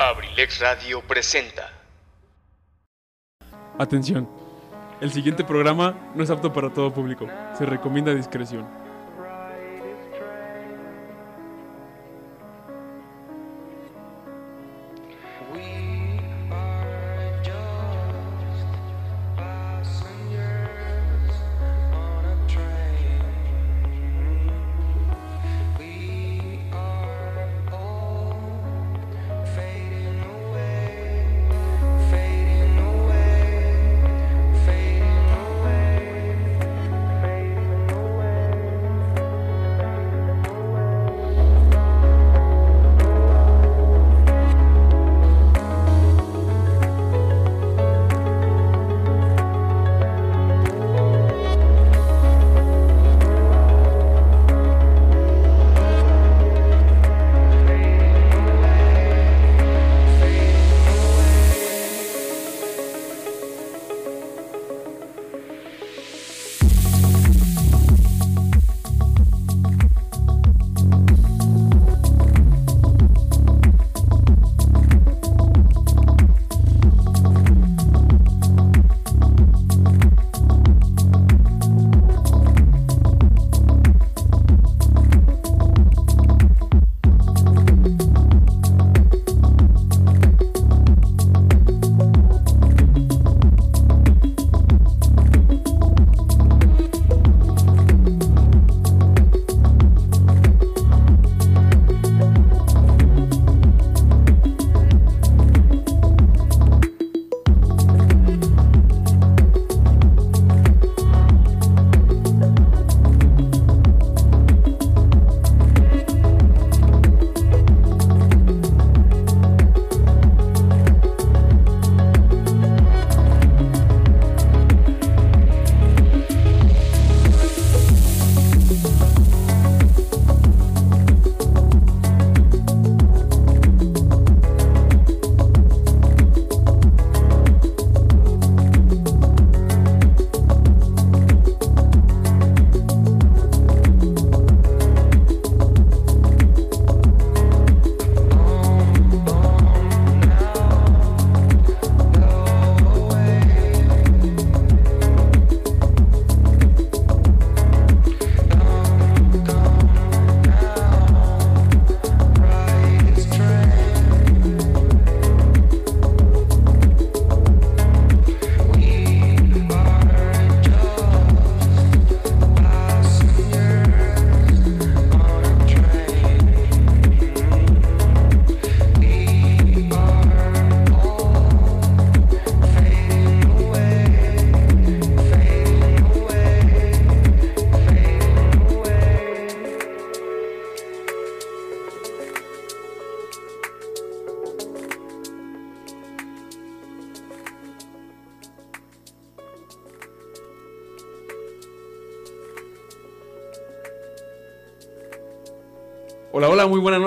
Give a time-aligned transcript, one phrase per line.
[0.00, 1.70] Abrilex Radio presenta.
[3.78, 4.26] Atención,
[5.02, 7.28] el siguiente programa no es apto para todo público.
[7.58, 8.66] Se recomienda discreción.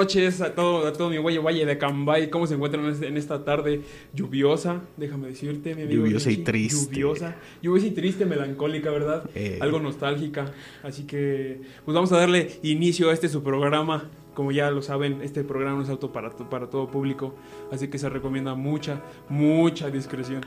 [0.04, 2.30] Noches a todo, a todo mi valle valle de Cambay.
[2.30, 3.82] ¿Cómo se encuentran en este- en esta tarde
[4.14, 4.82] lluviosa?
[4.98, 6.04] Déjame decirte, mi amigo.
[6.04, 6.86] Lluviosa y Richie, triste.
[6.96, 9.30] Lluviosa, lluviosa y triste, melancólica, ¿verdad?
[9.34, 9.60] Eh.
[9.62, 10.52] Algo nostálgica.
[10.84, 14.10] Así que, pues vamos a darle inicio a este su programa.
[14.34, 17.36] Como ya lo saben, este programa no es auto para, para todo público.
[17.72, 20.42] Así que se recomienda mucha, mucha discreción.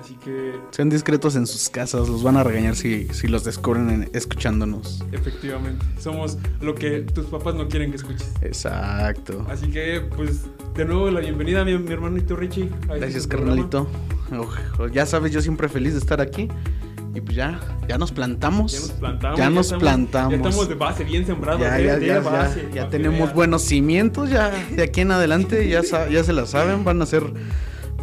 [0.00, 3.90] Así que, Sean discretos en sus casas, los van a regañar si, si los descubren
[3.90, 5.02] en- escuchándonos.
[5.10, 8.30] efectivamente, somos lo que tus papás no quieren que escuches.
[8.42, 9.44] Exacto.
[9.50, 10.42] Así que, pues,
[10.74, 12.64] de nuevo la bienvenida a mi, mi hermanito Richie.
[12.82, 13.88] este Gracias, carnalito.
[14.92, 16.48] Ya sabes, yo siempre feliz de estar aquí.
[17.14, 17.58] Y pues ya,
[17.88, 18.72] ya nos plantamos.
[18.72, 19.38] Ya nos plantamos.
[19.38, 20.30] Ya nos estamos- plantamos.
[20.32, 21.62] Ya estamos de base, bien sembrados.
[21.62, 25.80] Ya, ya, ya, base, ya, tenemos buenos cimientos, ya de aquí en adelante ya,
[26.10, 27.22] ya se la saben, van a ser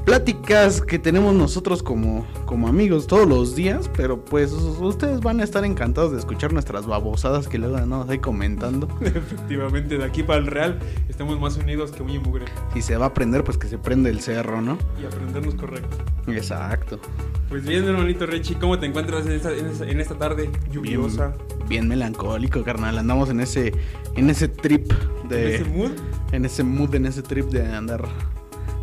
[0.06, 5.44] pláticas que tenemos nosotros como, como amigos todos los días, pero pues ustedes van a
[5.44, 8.88] estar encantados de escuchar nuestras babosadas que luego andamos ahí comentando.
[9.02, 12.46] Efectivamente, de aquí para el Real estamos más unidos que muy mugre.
[12.74, 14.78] Si se va a aprender, pues que se prende el cerro, ¿no?
[15.02, 15.98] Y aprendernos correcto.
[16.28, 17.00] Exacto.
[17.50, 21.34] Pues bien, hermanito Richie, ¿cómo te encuentras en esta, en esta, en esta tarde lluviosa?
[21.68, 22.98] Bien melancólico, carnal.
[22.98, 23.74] Andamos en ese,
[24.16, 24.92] en ese trip
[25.24, 25.92] ¿En de, ese mood?
[26.32, 28.08] en ese mood, en ese trip de andar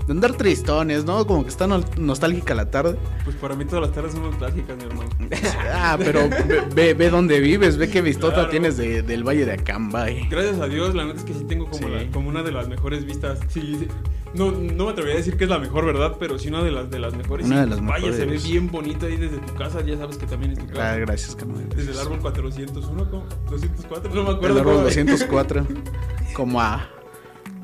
[0.07, 1.27] de andar tristones, ¿no?
[1.27, 2.97] Como que está no- nostálgica la tarde.
[3.25, 5.11] Pues para mí todas las tardes son nostálgicas, mi hermano.
[5.73, 8.51] Ah, pero ve, ve, ve dónde vives, ve qué vistota Claro.
[8.51, 10.29] tienes de- del Valle de Acambay.
[10.29, 11.93] Gracias a Dios, la neta es que sí tengo como, Sí.
[11.95, 13.39] la- como una de las mejores vistas.
[13.49, 13.89] Sí.
[14.35, 16.17] No, no me atrevería a decir que es la mejor, ¿verdad?
[16.21, 17.47] Pero sí una de las, de las mejores.
[17.47, 19.81] Una de las Vaya, se ve bien bonito ahí desde tu casa.
[19.85, 20.97] Ya sabes que también es tu Ah, casa.
[20.99, 21.69] gracias, carnal.
[21.69, 23.25] Desde el árbol 401, ¿cómo?
[23.51, 24.59] 204, no me El acuerdo.
[24.61, 25.67] árbol cómo- 204.
[26.35, 26.89] como a.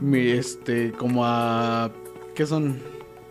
[0.01, 1.91] Mi, este, como a.
[2.37, 2.79] ¿Qué son?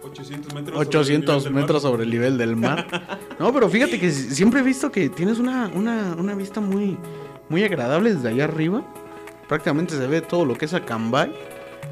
[0.04, 0.80] 800 metros.
[0.80, 1.62] 800 sobre el nivel del mar.
[1.62, 3.38] metros sobre el nivel del mar.
[3.40, 6.98] No, pero fíjate que siempre he visto que tienes una, una, una vista muy,
[7.50, 8.84] muy agradable desde allá arriba.
[9.48, 11.34] Prácticamente se ve todo lo que es Acambay.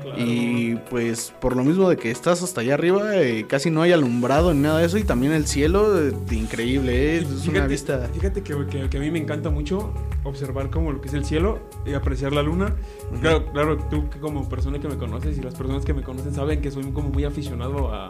[0.03, 0.17] Claro.
[0.21, 3.91] Y pues por lo mismo de que estás hasta allá arriba, eh, casi no hay
[3.93, 4.97] alumbrado ni nada de eso.
[4.97, 7.17] Y también el cielo, eh, increíble, ¿eh?
[7.19, 8.09] es Fíjate- una vista...
[8.13, 11.25] Fíjate que, que- que a mí me encanta mucho observar como lo que es el
[11.25, 12.75] cielo y apreciar la luna.
[13.21, 16.61] Claro, claro, tú como persona que me conoces y las personas que me conocen saben
[16.61, 18.09] que soy como muy aficionado a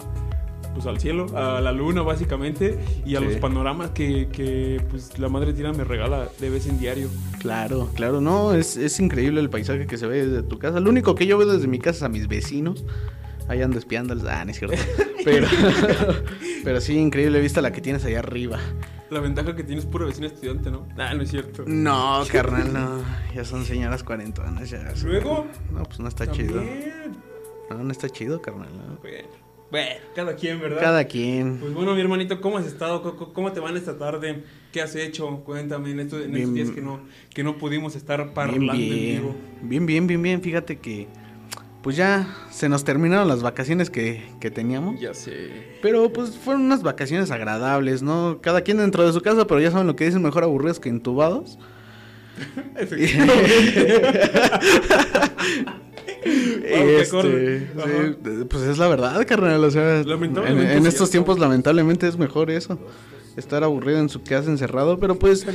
[0.73, 3.25] pues al cielo, a la luna básicamente y a Sí.
[3.25, 7.07] los panoramas que, que pues la madre tierra me regala de vez en diario.
[7.39, 10.79] Claro, claro, no, es, es increíble el paisaje que se ve desde tu casa.
[10.79, 12.83] Lo único que yo veo desde mi casa es a mis vecinos.
[13.49, 14.23] Ahí ando espiándoles.
[14.23, 14.77] Ah, no es cierto.
[15.25, 15.47] Pero,
[16.65, 18.59] pero sí, increíble vista la que tienes allá arriba.
[19.09, 20.85] La ventaja que tienes puro vecino estudiante, ¿no?
[20.97, 21.63] Ah, no es cierto.
[21.65, 23.01] No, carnal, no.
[23.33, 24.69] Ya son señoras cuarentonas.
[24.69, 24.93] Ya.
[25.03, 26.61] Luego, No, pues no está chido.
[27.69, 28.67] No, no está chido, carnal.
[28.75, 28.97] no.
[29.01, 29.27] Bueno,
[29.73, 30.79] bueno, cada quien, ¿verdad?
[30.79, 31.57] Cada quien.
[31.57, 33.01] Pues bueno, mi hermanito, ¿cómo has estado?
[33.01, 34.43] ¿Cómo- ¿Cómo cómo te van esta tarde?
[34.71, 35.41] ¿Qué has hecho?
[35.43, 36.99] Cuéntame en estos, en estos Bien, días que no,
[37.33, 39.21] que no pudimos estar Bien, parlando en bien.
[39.21, 39.35] vivo.
[39.63, 40.41] Bien, bien, bien, bien.
[40.43, 41.07] Fíjate que.
[41.81, 45.01] Pues ya se nos terminaron las vacaciones que, que teníamos.
[45.01, 45.49] Ya sé.
[45.81, 48.37] Pero pues fueron unas vacaciones agradables, ¿no?
[48.41, 50.89] Cada quien dentro de su casa, pero ya saben lo que dicen, mejor aburridos que
[50.89, 51.57] entubados.
[52.77, 53.27] qué
[56.65, 59.63] Este, sí, pues es la verdad, carnal.
[59.63, 62.79] O sea, en, en es estos tiempos, lamentablemente es mejor eso.
[63.35, 65.45] Estar aburrido en su casa encerrado, pero pues.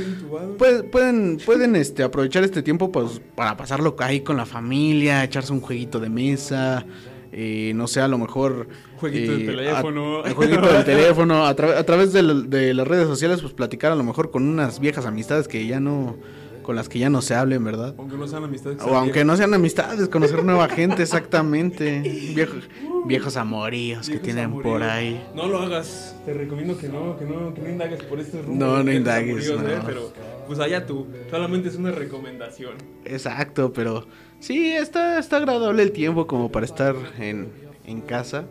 [0.57, 5.53] Puede- pueden, pueden este, aprovechar este tiempo pues, para pasarlo ahí con la familia, echarse
[5.53, 6.85] un jueguito de mesa,
[7.31, 8.67] eh, no sé, a lo mejor...
[8.97, 10.25] Jueguito eh, teléfono.
[10.25, 13.93] a- jueguito del teléfono, a, tra- a través de, de las redes sociales, pues platicar
[13.93, 16.17] a lo mejor con unas viejas amistades que ya no...
[16.63, 17.95] con las que ya no se hablen, ¿verdad?
[17.97, 18.81] Aunque no sean amistades.
[18.83, 21.99] O aunque no sean amistades, conocer nueva gente, exactamente.
[22.35, 22.69] Viejos,
[23.05, 24.73] viejos amoríos que tienen amoríos.
[24.73, 25.23] por ahí.
[25.35, 26.15] No lo hagas.
[26.25, 28.57] Te recomiendo que no, que no, que no indagues por estos rumbos.
[28.67, 29.81] No, no indagues, amoríos, ¿eh?
[29.85, 30.13] Pero
[30.47, 31.07] pues allá tú.
[31.29, 32.73] Solamente es una recomendación.
[33.05, 34.05] Exacto, pero
[34.39, 37.49] sí, está, está agradable el tiempo como para estar en,
[37.85, 38.45] en casa.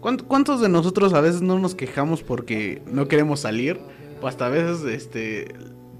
[0.00, 3.78] ¿Cuánt- ¿Cuántos de nosotros a veces no nos quejamos porque no queremos salir?
[4.20, 5.52] O hasta a veces, este,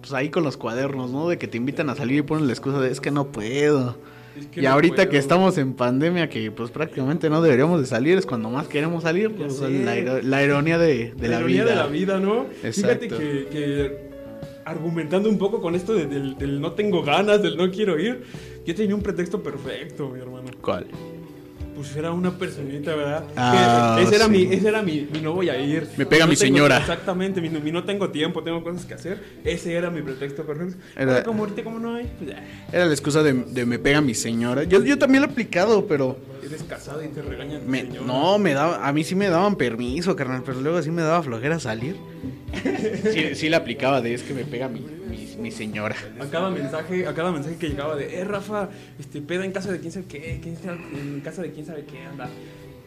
[0.03, 1.29] pues ahí con los cuadernos, ¿no?
[1.31, 3.97] De que te invitan a salir y ponen la excusa de es que no puedo.
[4.39, 5.09] Es que y no ahorita puedo.
[5.11, 9.03] que estamos en pandemia, que pues prácticamente no deberíamos de salir, es cuando más queremos
[9.05, 9.31] salir.
[9.35, 11.71] Pues, la, iro- la ironía de, de la, ironía vida.
[11.71, 12.47] de la vida, ¿no?
[12.63, 12.69] Fíjate
[13.07, 13.19] Exacto.
[13.19, 14.11] que, que
[14.65, 18.23] argumentando un poco con esto de- del, del no tengo ganas, del no quiero ir,
[18.65, 20.49] yo tenía un pretexto perfecto, mi hermano.
[20.61, 20.87] ¿Cuál?
[21.83, 23.25] Pues era una personita, ¿verdad?
[23.37, 24.31] Ah, ese era, sí.
[24.31, 25.89] mi, ese era mi, mi no voy a ir.
[25.97, 26.79] Me pega No mi tengo- señora.
[26.79, 29.21] Exactamente, mi, mi no tengo tiempo, tengo cosas que hacer.
[29.45, 30.77] Ese era mi pretexto perfecto.
[30.97, 32.37] Era- Ahora, como ahorita como no hay, pues.
[32.73, 34.63] Era la excusa de, de me pega mi señora.
[34.63, 36.17] Yo, yo también lo he aplicado, pero...
[36.45, 37.63] Eres casado y te regañan.
[37.69, 41.03] Me- no, me daba, a mí sí me daban permiso, carnal, pero luego sí me
[41.03, 41.97] daba flojera salir.
[43.13, 45.97] Sí, sí le aplicaba de es que me pega mi, mi, mi señora.
[46.21, 48.69] A cada mensaje, a cada mensaje que llegaba de, eh, Rafa,
[48.99, 51.85] este, peda en casa de quién sabe qué, quién sabe- en casa de quién sabe
[51.85, 52.29] qué, anda.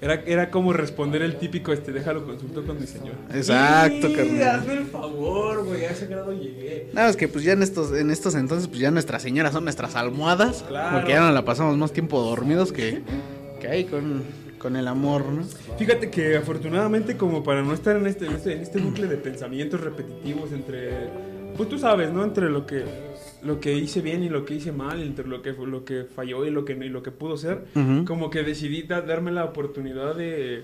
[0.02, 3.18] Era, era como responder el típico, este, déjalo consulto con mi señora.
[3.34, 4.60] Exacto, carnal.
[4.60, 6.90] Hazme el favor, güey, a ese grado llegué.
[6.94, 9.64] Nada, es que pues ya en estos, en estos entonces, pues ya nuestras señoras son
[9.64, 10.64] nuestras almohadas.
[10.68, 10.98] Claro.
[10.98, 13.02] Porque ya no la pasamos más tiempo dormidos que,
[13.62, 14.22] que ahí con,
[14.60, 15.44] con el amor, ¿no?
[15.80, 19.16] Fíjate que afortunadamente como para no estar en este, en este, en este bucle de
[19.18, 20.90] pensamientos repetitivos entre,
[21.58, 22.24] pues tú sabes, ¿no?
[22.24, 22.84] Entre lo que,
[23.44, 26.46] lo que hice bien y lo que hice mal, entre lo que, lo que falló
[26.46, 27.66] y lo que, y lo que pudo ser,
[28.06, 30.64] como que decidí da- darme la oportunidad de,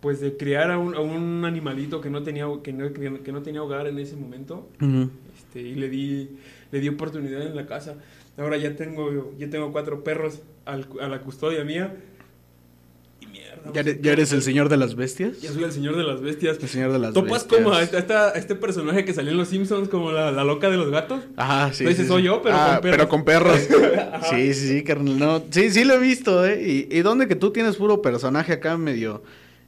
[0.00, 3.42] pues de criar a un, a un animalito que no tenía, que no, que no
[3.42, 4.68] tenía hogar en ese momento.
[5.36, 6.30] Este, y le di,
[6.72, 7.94] le di oportunidad en la casa.
[8.36, 11.94] Ahora ya tengo, ya tengo cuatro perros al- a la custodia mía.
[13.74, 15.40] ¿Ya, eres- ya eres el señor de las bestias?
[15.40, 16.58] Ya soy el señor de las bestias.
[16.60, 17.62] El señor de las Topas bestias.
[17.62, 20.68] como a, esta- a este personaje que salió en Los Simpsons, como la, la loca
[20.70, 21.22] de los gatos.
[21.36, 21.84] Ajá, sí.
[21.84, 22.26] Ese sí, soy sí.
[22.26, 22.96] yo, pero Ah, con perros.
[22.96, 23.58] Pero con perros.
[24.30, 25.18] sí, sí, sí, carnal.
[25.18, 26.62] No, sí, sí lo he visto, ¿eh?
[26.90, 29.22] Y, y dónde que tú tienes puro personaje acá medio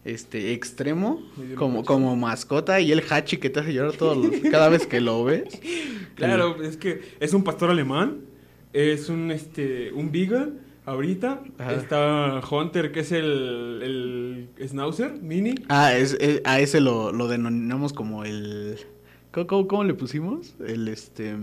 [0.04, 1.22] este extremo,
[1.56, 5.00] como, como mascota, y el Hachi que te hace llorar todo, lo- cada vez que
[5.00, 5.44] lo ves.
[6.14, 8.18] Claro, es que es un pastor alemán,
[8.72, 10.52] es un este un beagle,
[10.86, 11.72] Ahorita Ajá.
[11.74, 15.54] está Hunter, que es el, el Schnauzer mini.
[15.68, 18.76] Ah, es, es- a ese lo, lo denominamos como el...
[19.32, 20.54] ¿Cómo, cómo, cómo le pusimos?
[20.66, 21.34] El este...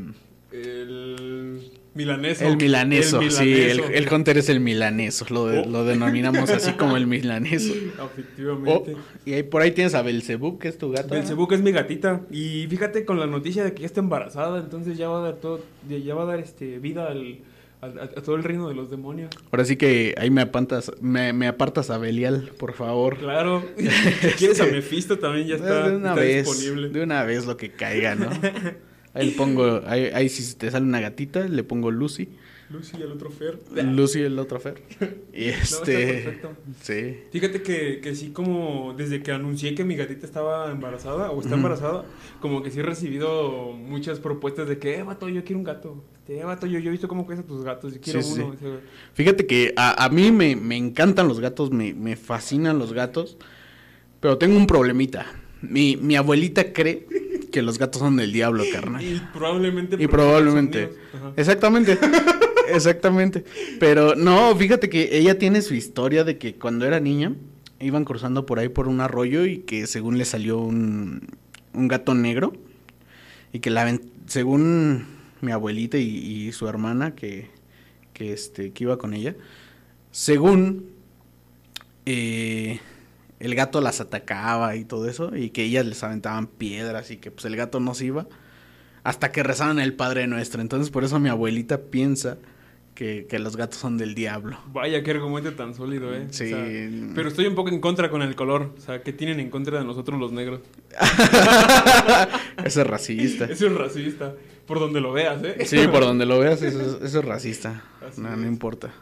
[0.51, 2.45] El milaneso.
[2.45, 5.65] El milaneso, El sí, el, Hunter es el milaneso, lo, de- Oh.
[5.65, 7.74] lo denominamos así como el milaneso.
[8.00, 8.95] Oh, Efectivamente.
[9.25, 11.13] y ahí por ahí tienes a Belzebú, que es tu gato.
[11.13, 12.21] Belzebú, que es mi gatita.
[12.31, 15.36] Y fíjate con la noticia de que ya está embarazada, entonces ya va a dar
[15.36, 17.39] todo, ya va a dar este vida al,
[17.81, 19.29] a, a todo el reino de los demonios.
[19.51, 23.17] Ahora sí que ahí me apartas, me, me apartas a Belial, por favor.
[23.17, 23.63] Claro.
[23.77, 26.89] si quieres a Mephisto también ya está, de una está vez, disponible.
[26.89, 28.29] de una vez lo que caiga, ¿no?
[29.13, 32.29] Ahí le pongo, ahí, ahí si te sale una gatita, le pongo Lucy.
[32.71, 33.59] Lucy y el otro Fer.
[33.83, 34.81] Lucy el otro Fer.
[35.33, 36.41] Y este,
[36.81, 37.17] sí.
[37.31, 41.55] Fíjate que, que sí, como desde que anuncié que mi gatita estaba embarazada o está
[41.55, 42.05] embarazada,
[42.41, 46.03] como que sí he recibido muchas propuestas de que, eh, vato, yo quiero un gato.
[46.31, 48.55] Este, eh, vato, yo, yo he visto cómo cuestan tus gatos y quiero Sí, uno.
[49.13, 53.37] Fíjate que a, a mí me, me encantan los gatos, me, me fascinan los gatos,
[54.19, 55.25] pero tengo un problemita.
[55.61, 57.05] Mi, mi abuelita cree
[57.51, 59.03] que los gatos son del diablo, carnal.
[59.03, 59.97] y probablemente.
[59.99, 60.89] Y probablemente.
[61.35, 61.97] Exactamente.
[62.73, 63.43] Exactamente.
[63.79, 67.33] Pero no, fíjate que ella tiene su historia de que cuando era niña
[67.79, 71.27] iban cruzando por ahí por un arroyo y que según le salió un,
[71.73, 72.53] un gato negro
[73.53, 75.05] y que la según
[75.41, 77.49] mi abuelita y, y su hermana que,
[78.13, 79.35] que este que iba con ella,
[80.11, 80.91] según
[82.05, 82.79] eh,
[83.39, 87.31] el gato las atacaba y todo eso y que ellas les aventaban piedras y que
[87.31, 88.27] pues el gato no se iba
[89.03, 90.61] hasta que rezaban el Padre Nuestro.
[90.61, 92.37] Entonces por eso mi abuelita piensa
[93.01, 94.60] que, que los gatos son del diablo.
[94.72, 96.27] Vaya, qué argumento tan sólido, ¿eh?
[96.29, 96.50] O Sí.
[96.50, 96.63] sea,
[97.15, 98.75] pero estoy un poco en contra con el color.
[98.77, 100.62] O sea, ¿qué tienen en contra de nosotros los negros?
[102.63, 103.46] Eso es racista.
[103.46, 104.36] Eso es racista.
[104.67, 105.65] Por donde lo veas, ¿eh?
[105.65, 107.84] Sí, por donde lo veas, eso es, eso es racista.
[108.08, 108.93] Así No, no importa.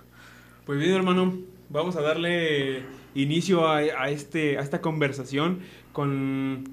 [0.65, 1.37] Pues bien, hermano,
[1.69, 2.83] vamos a darle
[3.15, 5.59] inicio a, a este, a esta conversación
[5.91, 6.63] con,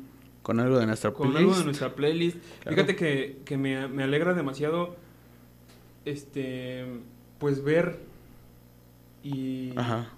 [0.42, 1.40] Con algo de nuestra con playlist.
[1.48, 2.36] algo de nuestra playlist.
[2.62, 2.76] Claro.
[2.76, 4.94] Fíjate que, que me, me alegra demasiado
[6.04, 6.84] este
[7.38, 7.98] pues ver
[9.22, 10.10] y Ajá.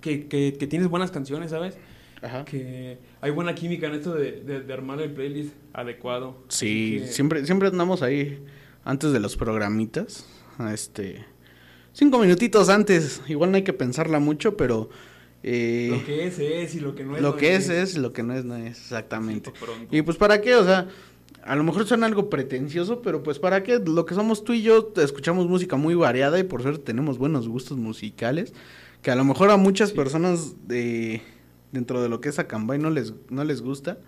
[0.00, 1.76] que, que, que tienes buenas canciones, ¿sabes?
[2.22, 2.44] Ajá.
[2.44, 6.36] Que hay buena química en esto de, de, de armar el playlist adecuado.
[6.48, 8.42] Sí, que- siempre, siempre andamos ahí
[8.84, 10.26] antes de los programitas.
[10.72, 11.24] Este.
[11.92, 13.20] Cinco minutitos antes.
[13.28, 14.88] Igual no hay que pensarla mucho, pero.
[15.42, 17.96] eh, Lo que es es y lo que no es lo no que es es,
[17.98, 19.52] lo que no es no es, exactamente.
[19.90, 20.88] Y pues para qué, o sea,
[21.46, 24.62] a lo mejor suena algo pretencioso, pero pues para qué, lo que somos tú y
[24.62, 28.52] yo, escuchamos música muy variada y por suerte tenemos buenos gustos musicales,
[29.02, 29.96] que a lo mejor a muchas Sí.
[29.96, 31.22] personas de
[31.72, 33.98] dentro de lo que es Acambay no les, no les gusta,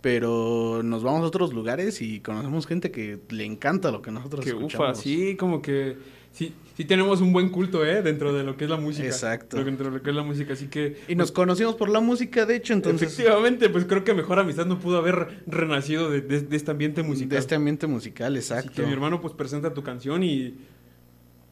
[0.00, 4.44] pero nos vamos a otros lugares y conocemos gente que le encanta lo que nosotros
[4.44, 4.90] Que escuchamos.
[4.90, 5.96] ufa, sí, como que
[6.32, 8.02] sí, sí tenemos un buen culto, ¿eh?
[8.02, 9.06] Dentro de lo que es la música.
[9.06, 9.62] Exacto.
[9.64, 10.96] Dentro de lo que es la música, así que...
[11.08, 14.66] Y nos conocimos por la música, de hecho, entonces, Efectivamente, pues creo que mejor amistad
[14.66, 17.30] no pudo haber renacido de, de- de este ambiente musical.
[17.30, 18.72] de este ambiente musical, Así exacto.
[18.82, 20.54] que mi hermano pues presenta tu canción y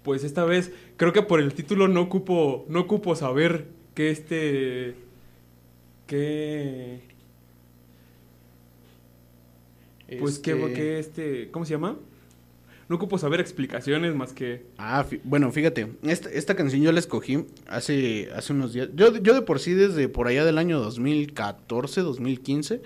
[0.02, 4.94] pues esta vez creo que por el título no ocupo no ocupo saber que este
[6.06, 7.00] que
[10.20, 11.96] pues que, Este- que este ¿cómo se llama?
[12.88, 17.44] No ocupo saber explicaciones más que Ah, bueno, fíjate, esta, esta canción yo la escogí
[17.66, 18.90] hace, hace unos días.
[18.94, 22.82] Yo, yo de por sí desde por allá del año 2014, 2015,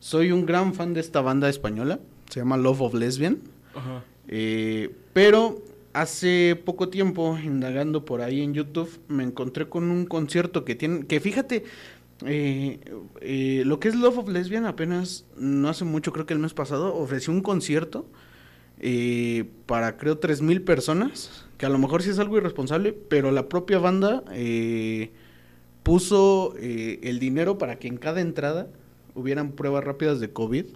[0.00, 3.38] soy un gran fan de esta banda española, se llama Love of Lesbian.
[3.74, 4.04] Ajá.
[4.28, 5.62] Eh, pero
[5.94, 11.04] hace poco tiempo, indagando por ahí en YouTube, me encontré con un concierto que tienen,
[11.04, 11.64] que fíjate,
[12.26, 12.80] eh,
[13.20, 16.54] eh, lo que es Love of Lesbian apenas, no hace mucho, creo que el mes
[16.54, 18.06] pasado, ofreció un concierto
[18.80, 23.48] eh, para creo 3.000 personas, que a lo mejor sí es algo irresponsable, pero la
[23.48, 25.10] propia banda eh,
[25.82, 28.68] puso eh, el dinero para que en cada entrada
[29.14, 30.66] hubieran pruebas rápidas de COVID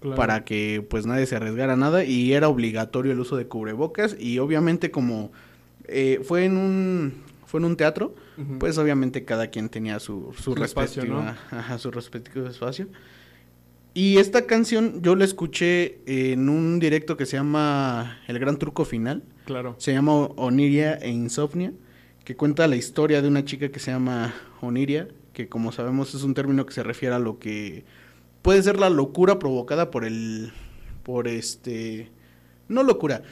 [0.00, 0.16] Claro.
[0.16, 4.38] para que pues nadie se arriesgara nada y era obligatorio el uso de cubrebocas y
[4.38, 5.30] obviamente como
[5.84, 7.12] eh, fue en un
[7.44, 8.14] fue en un teatro
[8.58, 11.58] pues obviamente cada quien tenía su, su, Su espacio, respectivo ¿no?
[11.58, 12.86] ajá, su respectivo espacio
[13.94, 18.84] y esta canción yo la escuché en un directo que se llama El Gran Truco
[18.84, 19.74] Final claro.
[19.78, 21.72] se llama Oniria e Insomnia,
[22.24, 26.22] que cuenta la historia de una chica que se llama Oniria, que como sabemos es
[26.22, 27.84] un término que se refiere a lo que
[28.42, 30.52] puede ser la locura provocada por el
[31.02, 32.10] por este
[32.68, 33.22] no locura,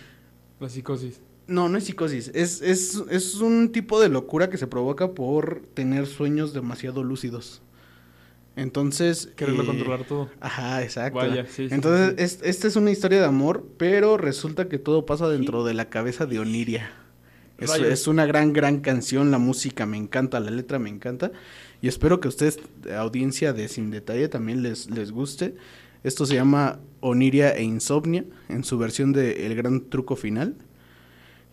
[0.59, 1.21] La psicosis.
[1.47, 5.63] no, no es psicosis, es, es, es un tipo de locura que se provoca por
[5.75, 7.63] tener sueños demasiado lúcidos.
[8.59, 9.31] Entonces...
[9.37, 10.29] Quererlo eh, controlar todo.
[10.41, 11.19] Ajá, exacto.
[11.19, 12.23] Vaya, sí, sí, Entonces, sí.
[12.25, 15.89] es- esta es una historia de amor, pero resulta que todo pasa dentro de la
[15.89, 16.91] cabeza de Oniria.
[17.59, 21.33] Es, es una gran, gran canción, la música me encanta, la letra me encanta.
[21.83, 22.59] Y espero que a ustedes,
[22.97, 25.57] audiencia de Sin Detalle, también les, les guste.
[26.05, 30.55] Esto se llama Oniria e Insomnia, en su versión de El Gran Truco Final.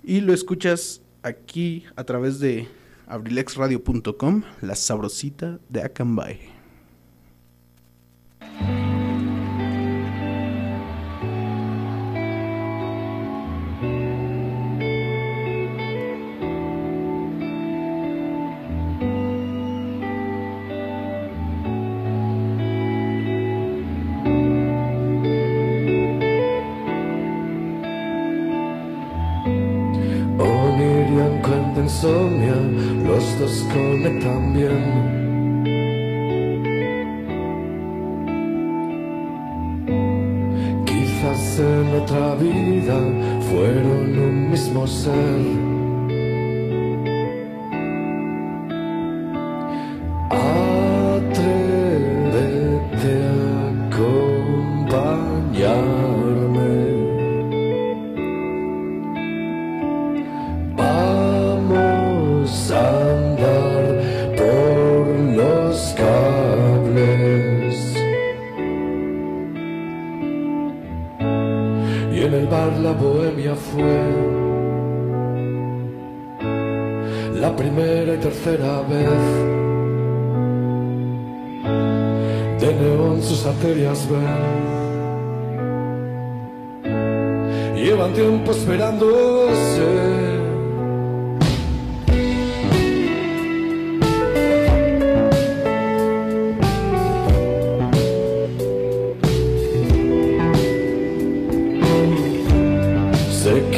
[0.04, 2.68] Y lo escuchas aquí a través de
[3.08, 6.55] abrilexradio.com, la sabrosita de Acambay.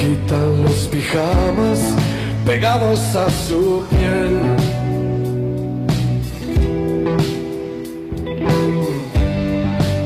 [0.08, 1.80] Quitan los pijamas
[2.46, 4.40] pegados a su piel.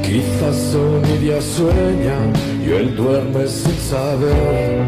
[0.02, 2.18] Quizás Oniria sueña
[2.66, 4.82] y él duerme sin saber.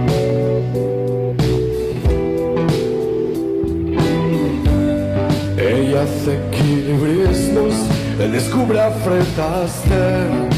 [5.57, 7.75] Ella hace equilibrismos,
[8.19, 10.52] él descubre a Fred Astaire.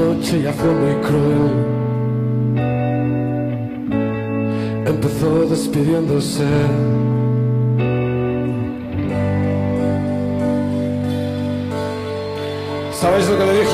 [0.00, 1.59] Noche ya fue muy cruel.
[5.90, 6.46] Despidiéndose.
[12.92, 13.69] ¿Sabéis lo que le dijo?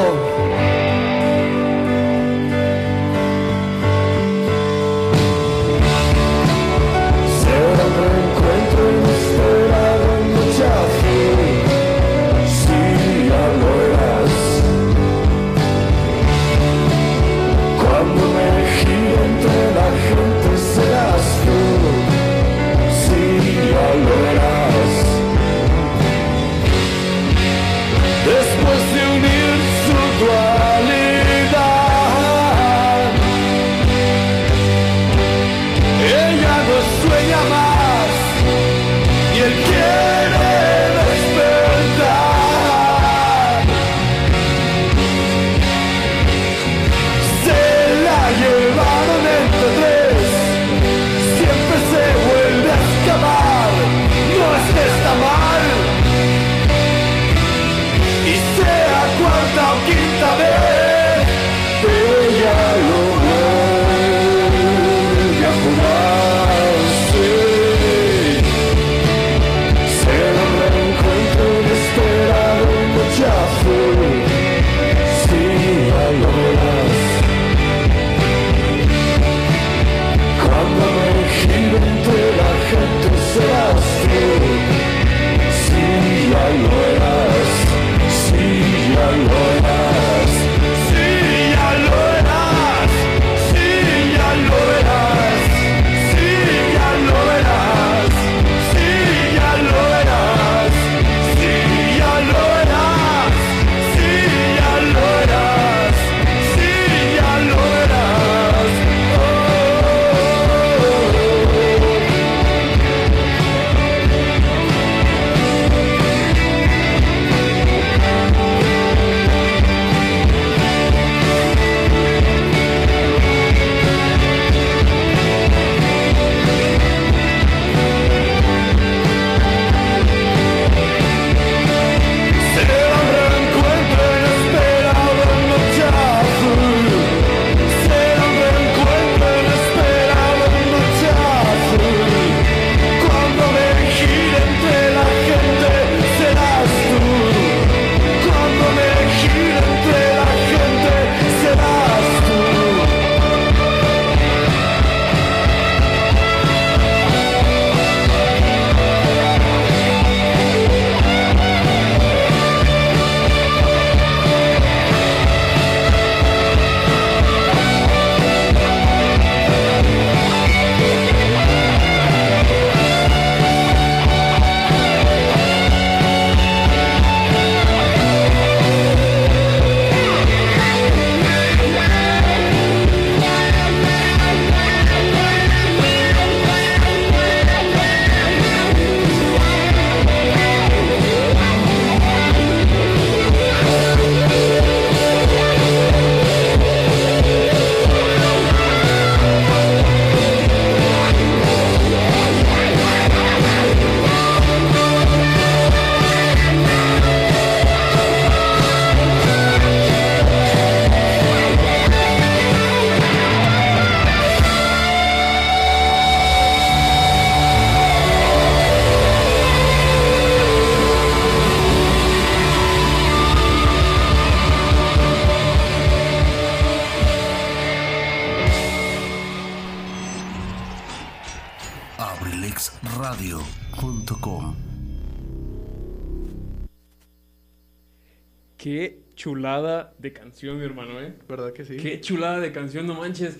[241.56, 241.76] Que sí?
[241.78, 243.36] Qué chulada de canción, no manches.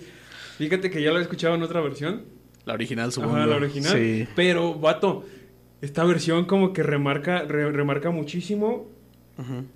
[0.57, 2.23] Fíjate que ya lo he escuchado en otra versión.
[2.65, 3.35] La original, supongo.
[3.35, 3.93] Ajá, la original.
[3.93, 4.27] Sí.
[4.35, 5.23] Pero, vato,
[5.81, 8.89] esta versión como que remarca, re- remarca muchísimo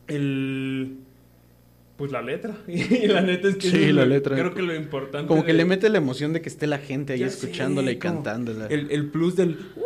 [0.08, 0.98] el...
[1.98, 2.56] Pues la letra.
[2.68, 3.70] y la neta es que...
[3.70, 4.36] Sí, es la lo- letra.
[4.36, 5.28] Creo que lo importante...
[5.28, 7.90] Como que de- le mete la emoción de que esté la gente ahí Ya escuchándola
[7.90, 8.66] sé, y cantándola.
[8.68, 9.58] El, el plus del...
[9.76, 9.86] ¡wow!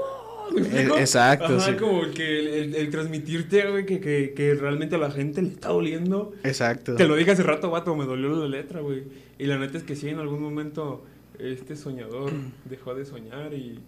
[0.58, 1.76] Eh, exacto, Ajá, sí.
[1.78, 5.42] como el que el, el- el transmitirte, güey, que, que, que realmente a la gente
[5.42, 6.34] le está doliendo.
[6.44, 6.96] Exacto.
[6.96, 9.04] Te lo dije hace rato, vato, me dolió la letra, güey.
[9.38, 11.04] Y la neta es que sí, en algún momento
[11.40, 12.32] este soñador
[12.70, 13.80] dejó de soñar y,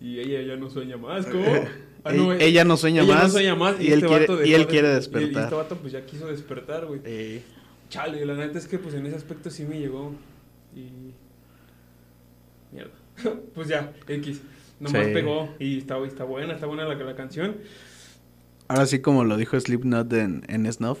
[0.00, 1.26] y ella ya no sueña más.
[1.26, 1.44] ¿Cómo?
[2.04, 4.52] Ah, no, Ella- ella no sueña ella más, no sueña más y él quiere- y
[4.54, 5.42] él quiere y- Y despertar.
[5.44, 7.00] este vato pues ya quiso despertar, güey.
[7.04, 7.42] Eh,
[7.90, 10.12] Chale, la neta es que pues en ese aspecto sí me llegó.
[10.76, 11.12] Y.
[12.72, 12.92] Mierda.
[13.54, 14.40] pues ya, X.
[14.80, 15.12] Nomás Sí.
[15.12, 17.56] pegó y está, está buena, está buena la, la canción.
[18.68, 20.98] ahora sí, como lo dijo Slipknot en, en Snuff.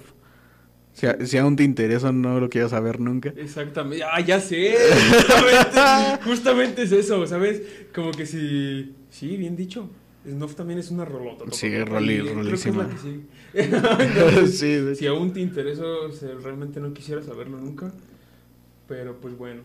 [0.94, 3.32] Si, a- si aún te interesa, no lo quiero saber nunca.
[3.36, 4.04] Exactamente.
[4.04, 4.74] Ah, ya sé.
[4.76, 7.62] Justamente, justamente es eso, ¿sabes?
[7.94, 8.94] Como que si.
[9.10, 9.88] Sí, bien dicho.
[10.28, 11.44] Snuff también es una rolota.
[11.52, 12.88] Sí, roli- creo que es la rolísima.
[12.90, 13.20] que sí.
[13.54, 15.84] Entonces, sí, de si aún te interesa,
[16.42, 17.92] realmente no quisiera saberlo nunca.
[18.88, 19.62] Pero pues bueno.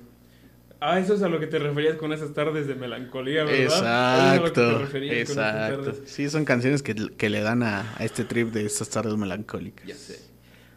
[0.86, 3.60] Ah, eso es a lo que te referías con esas tardes de melancolía, ¿verdad?
[3.62, 6.08] Eso es a lo que te Exacto, esas exacto.
[6.08, 9.88] Sí, son canciones que, que le dan a, a este trip de estas tardes melancólicas.
[9.88, 10.20] Ya sé.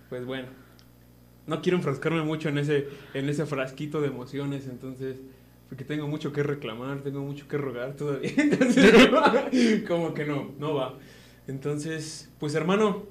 [0.08, 0.46] Pues bueno.
[1.48, 5.16] No quiero enfrascarme mucho en ese, en ese frasquito de emociones, entonces.
[5.68, 8.30] Porque tengo mucho que reclamar, tengo mucho que rogar todavía.
[8.36, 10.94] Entonces, como que no, no va.
[11.48, 13.02] Entonces, pues hermano,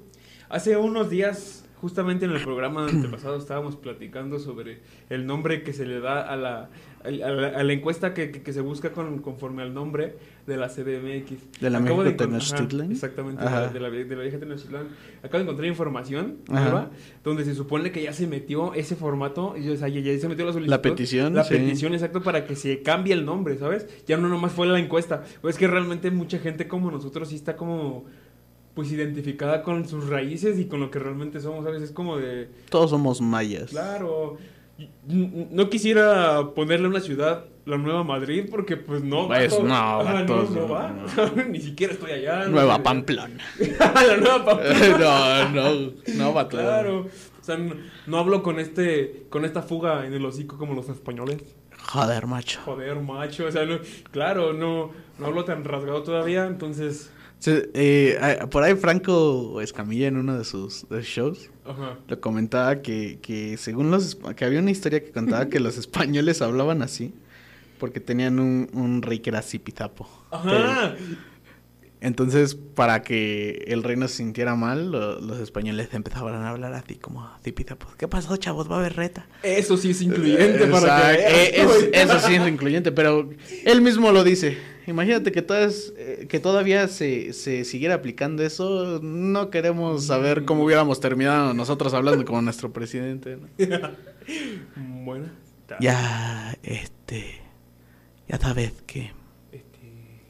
[0.48, 5.84] hace unos días, justamente en el programa antepasado, estábamos platicando sobre el nombre que se
[5.86, 6.70] le da a la,
[7.04, 10.56] a la, a la encuesta que, que- que se busca con, conforme al nombre de
[10.56, 11.60] la CDMX.
[11.60, 12.90] ¿De la Acabo ajá, Tenochtitlan?
[12.92, 13.68] Exactamente, Ajá.
[13.68, 14.88] de la, de la, de la vieja Tenochtitlan.
[15.18, 16.60] Acabo de encontrar información Ajá.
[16.60, 16.90] nueva
[17.22, 20.28] donde se supone que ya se metió ese formato, y, o sea, ya, ya se
[20.28, 20.70] metió la solicitud.
[20.70, 21.54] La petición, La sí.
[21.54, 23.86] petición, exacto, para que se cambie el nombre, ¿sabes?
[24.06, 25.24] Ya no nomás fue la encuesta.
[25.42, 28.04] Pues es que realmente mucha gente como nosotros sí está como
[28.76, 31.82] pues identificada con sus raíces y con lo que realmente somos, ¿sabes?
[31.82, 33.70] Es como de, Todos somos mayas.
[33.70, 34.36] claro,
[35.08, 39.64] no quisiera ponerle a una ciudad la Nueva Madrid porque pues no, Pues, vato.
[39.64, 41.42] no, vato, no, va, no.
[41.48, 42.44] ni siquiera estoy allá.
[42.44, 42.82] no Nueva sé.
[42.82, 43.44] Pamplona.
[43.80, 45.48] la Nueva Pamplona.
[45.54, 46.58] no, no, no, vato.
[46.58, 47.00] Claro.
[47.00, 47.74] O sea, no,
[48.06, 51.38] no hablo con este con esta fuga en el hocico como los españoles.
[51.80, 52.60] Joder, macho.
[52.64, 53.46] Joder, macho.
[53.46, 53.78] O sea, no,
[54.10, 57.10] claro, no, no hablo tan rasgado todavía, entonces.
[57.44, 58.18] Eh,
[58.50, 61.98] por ahí Franco Escamilla en uno de sus de sus shows Ajá.
[62.08, 66.42] lo comentaba que, que según los que había una historia que contaba que los españoles
[66.42, 67.14] hablaban así
[67.78, 70.08] porque tenían un, un rey que era Zipizapo.
[70.30, 70.94] Ajá.
[72.00, 76.94] Entonces, para que el reino se sintiera mal, lo- los españoles empezaban a hablar así
[76.96, 77.86] como Zipizapo.
[77.96, 78.70] ¿Qué pasó, chavos?
[78.70, 79.26] Va a haber reta.
[79.42, 81.76] Eso sí es incluyente para que eh, veas.
[81.76, 83.28] es- eso sí es incluyente, pero
[83.64, 84.58] él mismo lo dice.
[84.86, 89.00] Imagínate que, todas, eh, que todavía se, se siguiera aplicando eso.
[89.02, 93.36] No queremos saber cómo hubiéramos terminado nosotros hablando con nuestro presidente.
[93.36, 93.48] ¿no?
[95.04, 95.26] Bueno.
[95.80, 97.40] Ya, este.
[98.28, 99.12] Ya sabes que.
[99.52, 99.88] Este,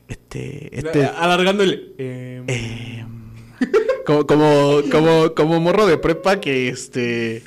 [0.08, 0.76] Este.
[0.78, 1.04] Este.
[1.06, 1.92] Alargándole.
[1.98, 3.06] em, eh,
[4.06, 7.42] como, como, como, como morro de prepa que este.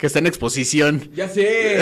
[0.00, 1.10] Que está en exposición.
[1.14, 1.76] Ya sé,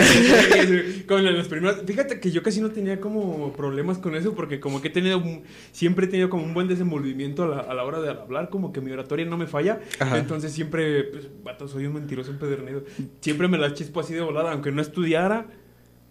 [1.07, 4.81] con las primeras, fíjate que yo casi no tenía como problemas con eso porque como
[4.81, 7.83] que he tenido, un- siempre he tenido como un buen desenvolvimiento a la, a la
[7.85, 10.17] hora de hablar, como que mi oratoria no me falla, Ajá.
[10.17, 12.83] entonces siempre, pues, vato, soy un mentiroso empedernido,
[13.21, 15.47] siempre me la chispo así de volada, aunque no estudiara,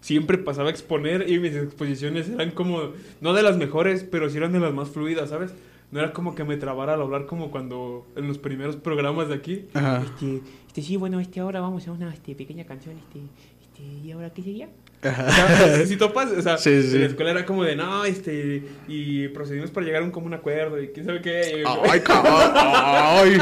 [0.01, 4.37] siempre pasaba a exponer y mis exposiciones eran como, no de las mejores, pero sí
[4.39, 5.53] eran de las más fluidas, ¿sabes?
[5.91, 9.35] No era como que me trabara al hablar como cuando en los primeros programas de
[9.35, 9.65] aquí.
[9.75, 10.03] Ajá.
[10.05, 13.21] Este, este, sí, bueno, este ahora vamos a una este, pequeña canción, este,
[13.63, 14.69] este, ¿y ahora qué sería?
[15.01, 16.97] O sea, si topas, o sea, Sí, sí.
[16.97, 20.35] en la escuela era como de, no, este, y procedimos para llegar a un común
[20.35, 21.65] acuerdo, y quién sabe qué.
[21.89, 22.53] Ay, cabrón.
[22.55, 23.39] Ay.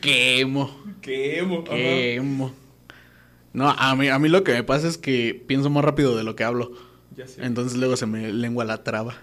[0.00, 0.76] Qué emo.
[1.00, 1.58] qué emo.
[1.66, 1.76] ajá.
[1.76, 2.52] Qué emo.
[3.52, 6.22] No, a mí, a mí lo que me pasa es que pienso más rápido de
[6.24, 6.72] lo que hablo.
[7.16, 7.44] Ya sé.
[7.44, 9.16] Entonces luego se me lengua la traba.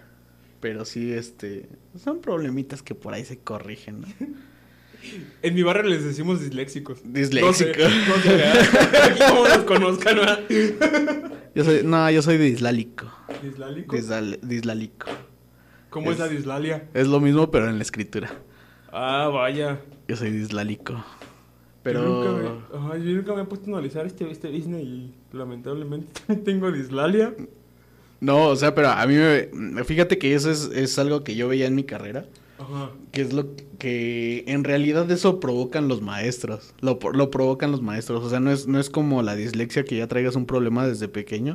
[0.59, 1.67] Pero sí, este.
[2.01, 4.07] Son problemitas que por ahí se corrigen, ¿no?
[5.43, 6.97] En mi barrio les decimos disléxicos.
[7.03, 7.77] Disléxicos.
[7.77, 8.43] No sé,
[9.19, 10.39] no nos conozcan, ¿verdad?
[11.53, 13.05] Yo soy, no, yo soy dislálico.
[13.43, 13.95] ¿Dislálico?
[13.95, 15.05] Disal- dislálico.
[15.91, 16.89] ¿Cómo es, es- la dislalia?
[16.95, 18.31] Es lo mismo, pero en la escritura.
[18.91, 19.79] Ah, vaya.
[20.07, 20.93] Yo soy dislálico.
[20.93, 21.03] Yo
[21.83, 22.01] Pero.
[22.01, 22.31] nunca,
[22.95, 27.31] me, yo nunca me he puesto a analizar este, este business y lamentablemente tengo dislalia.
[28.25, 29.83] No, o sea, pero a mí me...
[29.83, 32.25] Fíjate que eso es, es algo que yo veía en mi carrera.
[32.57, 32.89] Ajá.
[33.11, 36.73] Que es lo que en realidad eso provocan los maestros.
[36.81, 38.23] Lo, lo provocan los maestros.
[38.23, 41.07] O sea, no es, no es como la dislexia que ya traigas un problema desde
[41.07, 41.53] pequeño,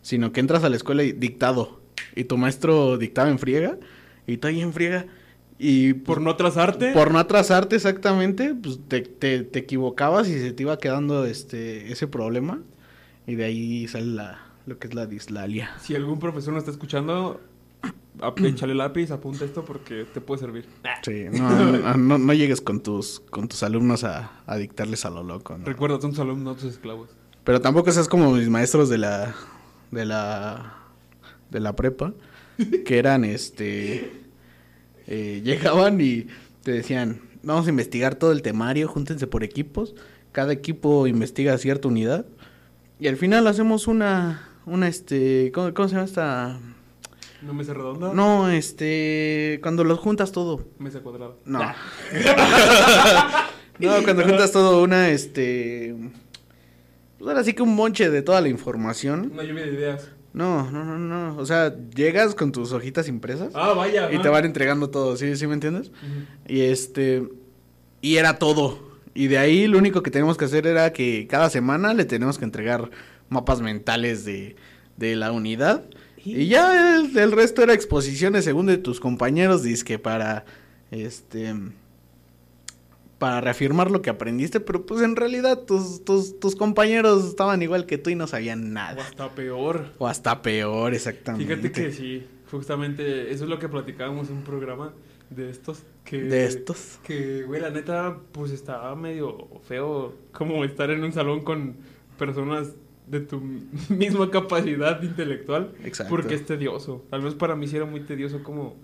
[0.00, 1.80] sino que entras a la escuela y dictado.
[2.14, 3.78] Y tu maestro dictaba en friega.
[4.28, 5.06] Y tú ahí en friega.
[5.58, 6.92] Y Por no trazarte.
[6.92, 11.90] por no atrasarte exactamente, pues te, te, te equivocabas y se te iba quedando este
[11.90, 12.60] ese problema.
[13.26, 15.70] Y de ahí sale la, lo que es la dislalia.
[15.80, 17.40] Si algún profesor nos está escuchando,
[18.44, 20.66] échale lápiz, apunta esto porque te puede servir.
[21.02, 25.10] Sí, no, no, no- no llegues con tus, con tus alumnos a, a dictarles a
[25.10, 25.56] lo loco.
[25.58, 25.64] ¿no?
[25.64, 27.08] Recuerda, son tus alumnos, no tus esclavos.
[27.44, 29.34] Pero tampoco seas como mis maestros de la
[29.90, 30.76] de la
[31.50, 32.14] de la prepa
[32.86, 34.12] que eran este
[35.08, 36.28] eh, llegaban y
[36.62, 39.94] te decían, "Vamos a investigar todo el temario, júntense por equipos,
[40.30, 42.24] cada equipo investiga cierta unidad
[43.00, 46.58] y al final hacemos una una este ¿cómo, cómo se llama esta?
[47.42, 48.12] ¿No mesa redonda?
[48.14, 50.64] No, este cuando los juntas todo.
[50.78, 51.32] Mesa cuadrada.
[51.44, 51.58] No.
[53.78, 55.94] no, cuando juntas todo una este
[57.18, 59.30] pues ahora sí que un monche de toda la información.
[59.32, 60.10] Una lluvia de ideas.
[60.32, 61.36] No, no, no, no.
[61.36, 64.10] O sea, llegas con tus hojitas impresas Ah, vaya.
[64.12, 65.92] y te van entregando todo, ¿sí, ¿sí me entiendes?
[66.48, 67.28] Y este.
[68.00, 68.78] Y era todo.
[69.14, 72.38] Y de ahí lo único que teníamos que hacer era que cada semana le tenemos
[72.38, 72.90] que entregar
[73.32, 74.54] mapas mentales de,
[74.96, 75.84] de la unidad.
[76.24, 80.44] Y ya el, el resto era exposiciones según de tus compañeros, que para.
[80.90, 81.54] Este.
[83.18, 87.86] Para reafirmar lo que aprendiste, pero pues en realidad tus, tus, tus compañeros estaban igual
[87.86, 89.00] que tú y no sabían O nada.
[89.04, 89.92] hasta peor.
[89.98, 91.46] O hasta peor, exactamente.
[91.46, 94.92] Fíjate que sí, justamente eso es lo que platicábamos en un programa
[95.30, 95.84] de estos.
[96.04, 96.98] Que, De estos.
[97.04, 101.76] Que, güey, la neta, pues estaba medio feo como estar en un salón con
[102.18, 102.70] personas
[103.12, 103.40] de tu
[103.90, 105.70] misma capacidad intelectual.
[105.84, 106.10] Exacto.
[106.10, 107.04] Porque es tedioso.
[107.10, 108.74] Tal vez para mí sí era muy tedioso como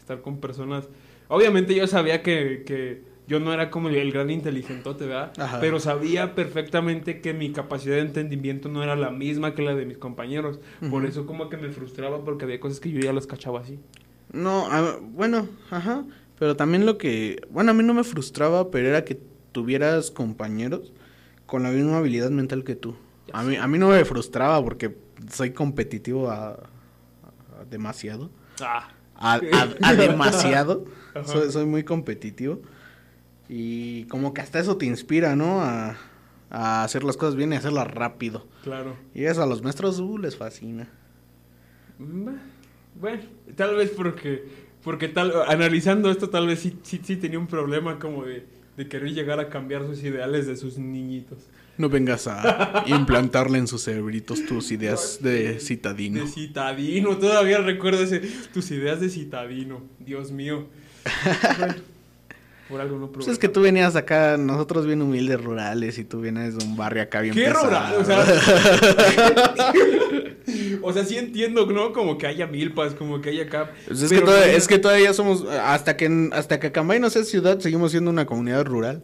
[0.00, 0.88] estar con personas.
[1.28, 5.32] Obviamente yo sabía que, que yo no era como el gran inteligentote, ¿verdad?
[5.38, 5.60] Ajá.
[5.60, 9.86] Pero sabía perfectamente que mi capacidad de entendimiento no era la misma que la de
[9.86, 10.58] mis compañeros.
[10.90, 13.78] Por eso como que me frustraba porque había cosas que yo ya las cachaba así.
[14.32, 16.04] No, a- bueno, ajá.
[16.38, 17.40] Pero también lo que.
[17.50, 19.18] Bueno, a mí no me frustraba, pero era que
[19.52, 20.92] tuvieras compañeros
[21.46, 22.96] con la misma habilidad mental que tú.
[23.32, 24.96] A mí, a mí no me frustraba porque
[25.30, 26.58] soy competitivo a, a-
[27.70, 28.30] demasiado.
[28.60, 28.88] Ah.
[29.16, 29.38] A,
[29.96, 30.84] demasiado.
[31.14, 31.24] Ajá.
[31.26, 32.60] soy, soy muy competitivo.
[33.48, 35.60] Y como que hasta eso te inspira, ¿no?
[35.60, 35.96] A,
[36.50, 38.46] a hacer las cosas bien y hacerlas rápido.
[38.62, 38.96] Claro.
[39.14, 40.88] Y eso a los maestros uh, les fascina.
[41.98, 42.28] Mm,
[43.00, 43.22] Bueno,
[43.56, 44.44] tal vez porque,
[44.82, 48.88] porque tal, analizando esto, tal vez sí, sí, sí tenía un problema como de, de
[48.88, 51.38] querer llegar a cambiar sus ideales de sus niñitos.
[51.76, 56.20] No vengas a implantarle en sus cerebritos tus ideas de citadino.
[56.22, 58.20] De citadino, todavía recuerdo ese,
[58.52, 60.66] tus ideas de citadino, Dios mío.
[61.58, 61.74] Bueno,
[62.68, 66.20] por algo no Pues es que tú venías acá, nosotros bien humildes rurales, y tú
[66.20, 67.64] vienes de un barrio acá bien Qué pesado.
[67.66, 68.24] rural, o sea.
[70.82, 71.92] o sea, sí entiendo, ¿no?
[71.92, 73.70] Como que haya milpas, como que haya acá.
[73.86, 77.00] Pues es, pero que todavía, no- es que todavía somos, hasta que hasta que Acambay
[77.00, 79.02] no sea ciudad, seguimos siendo una comunidad rural.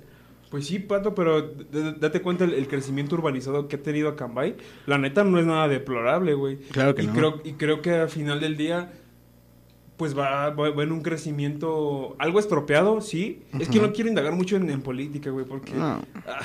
[0.51, 1.55] Pues sí, Pato, pero
[2.01, 4.57] date cuenta el, el crecimiento urbanizado que ha tenido Acambay.
[4.87, 6.57] La neta no es nada deplorable, güey.
[6.73, 7.13] Claro que y no.
[7.13, 8.93] Creo, y creo que al final del día,
[9.97, 13.43] pues va, va, va en un crecimiento algo estropeado, sí.
[13.61, 15.73] Es que no quiero indagar mucho en, en política, güey, porque...
[15.73, 16.41] No, ah,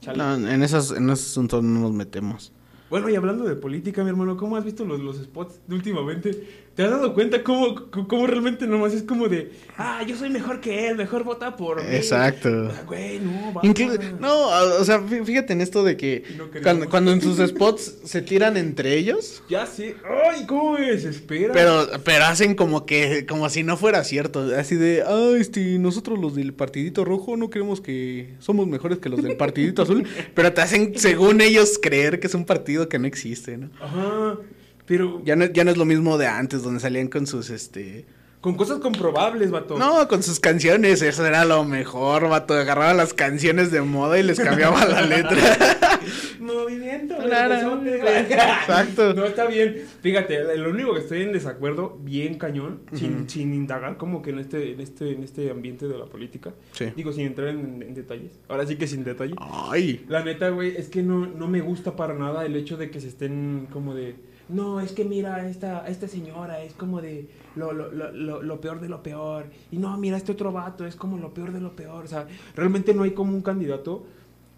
[0.00, 0.18] chale.
[0.18, 2.52] no, en esas, en esos asuntos no nos metemos.
[2.90, 6.30] Bueno, y hablando de política, mi hermano, ¿cómo has visto los, los spots de últimamente?
[6.74, 10.60] ¿Te has dado cuenta cómo, cómo realmente nomás es como de, ah, yo soy mejor
[10.60, 11.94] que él, mejor vota por mí?
[11.94, 12.48] Exacto.
[12.72, 13.62] Ah, Güey, no, va.
[13.62, 14.48] Inclu- no,
[14.80, 18.22] o sea, fí- fíjate en esto de que no cuando, cuando en sus spots se
[18.22, 19.94] tiran entre ellos, Ya sé.
[20.32, 21.52] Ay, ¿cómo me desespera?
[21.52, 26.18] pero, pero hacen como que, como si no fuera cierto, así de, ah, este, nosotros
[26.18, 30.52] los del partidito rojo no creemos que somos mejores que los del partidito azul, pero
[30.52, 33.70] te hacen, según ellos, creer que es un partido que no existe, ¿no?
[33.80, 34.38] Ajá.
[34.86, 38.04] Pero Ya no, ya no es lo mismo de antes, donde salían con sus, este...
[38.40, 39.78] con cosas comprobables, vato.
[39.78, 42.54] No, con sus canciones, eso era lo mejor, vato.
[42.54, 45.38] Agarraban las canciones de moda y les cambiaba la letra.
[46.40, 47.14] Movimiento.
[47.24, 49.14] Exacto.
[49.14, 49.84] No, está bien.
[50.02, 54.38] Fíjate, lo único que estoy en desacuerdo, bien cañón, sin, sin indagar como que en
[54.40, 56.52] este, en este, en este ambiente de la política.
[56.72, 56.86] Sí.
[56.94, 58.32] Digo, sin entrar en, en detalles.
[58.48, 59.34] Ahora sí que sin detalle.
[59.38, 60.04] Ay.
[60.08, 63.00] La neta, güey, es que no, no me gusta para nada el hecho de que
[63.00, 64.16] se estén como de...
[64.48, 68.60] No, es que mira, esta, esta señora es como de lo, lo, lo, lo, lo
[68.60, 69.46] peor de lo peor.
[69.70, 72.04] Y no, mira, este otro vato es como lo peor de lo peor.
[72.04, 74.04] O sea, realmente no hay como un candidato.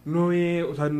[0.04, 0.90] No he, o sea,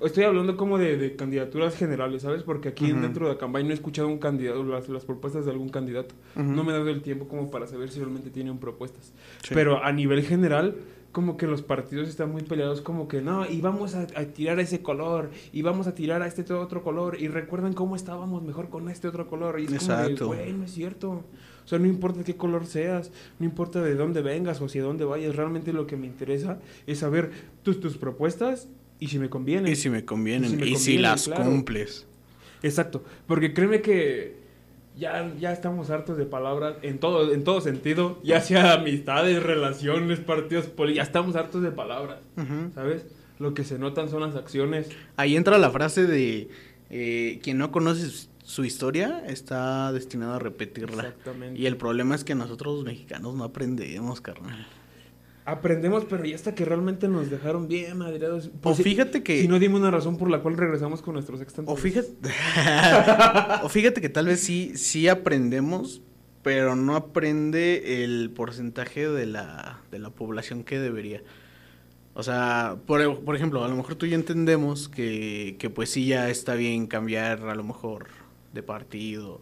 [0.00, 2.42] Estoy hablando como de, de candidaturas generales, ¿sabes?
[2.42, 5.68] Porque aquí dentro de Acambay no he escuchado un candidato, las, las propuestas de algún
[5.68, 6.14] candidato.
[6.34, 9.12] No me he dado el tiempo como para saber si realmente tienen propuestas.
[9.42, 9.54] Sí.
[9.54, 10.76] Pero a nivel general,
[11.14, 14.58] como que los partidos están muy peleados, como que no, y vamos a, a tirar
[14.58, 18.68] ese color, y vamos a tirar a este otro color, y recuerdan cómo estábamos mejor
[18.68, 19.60] con este otro color.
[19.60, 20.24] Y es Exacto.
[20.26, 21.10] como de, güey, no es cierto.
[21.64, 25.04] O sea, no importa qué color seas, no importa de dónde vengas o hacia dónde
[25.04, 27.30] vayas, realmente lo que me interesa es saber
[27.62, 28.66] tus, tus propuestas
[28.98, 29.72] y si me convienen.
[29.72, 31.44] Y si me convienen, Y si si, me convienen, las claro.
[31.44, 32.06] cumples.
[32.64, 34.43] Exacto, porque créeme que
[34.96, 40.20] ya, ya estamos hartos de palabras en todo, en todo sentido, ya sea amistades, relaciones,
[40.20, 42.18] partidos políticos, ya estamos hartos de palabras.
[42.74, 43.04] ¿sabes?
[43.38, 44.88] Lo que se notan son las acciones.
[45.16, 46.48] Ahí entra la frase de
[46.90, 51.02] eh, quien no conoce su- su historia está destinado a repetirla.
[51.04, 51.58] Exactamente.
[51.58, 54.66] Y el problema es que nosotros los mexicanos no aprendemos, carnal.
[55.46, 58.46] Aprendemos, pero ya hasta que realmente nos dejaron bien madreados.
[58.46, 59.42] O Pues si- fíjate que...
[59.42, 61.72] Si no dime una razón por la cual regresamos con nuestros extantos.
[61.72, 62.08] O fíjate,
[63.62, 66.00] o fíjate que tal vez sí, sí aprendemos,
[66.42, 71.22] pero no aprende el porcentaje de la, de la población que debería.
[72.14, 75.90] O sea, por, por ejemplo, a lo mejor tú y yo entendemos que, que pues
[75.90, 78.06] sí ya está bien cambiar a lo mejor
[78.52, 79.40] de partido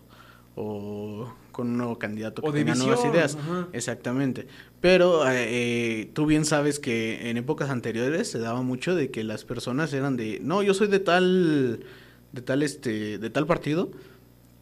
[0.56, 3.36] o con un nuevo candidato que O tenga división, nuevas ideas.
[3.36, 3.68] ajá.
[3.72, 4.46] Exactamente.
[4.82, 9.22] Pero eh, eh, tú bien sabes que en épocas anteriores se daba mucho de que
[9.22, 11.86] las personas eran de, no, yo soy de tal,
[12.32, 13.92] de tal, este, de tal partido.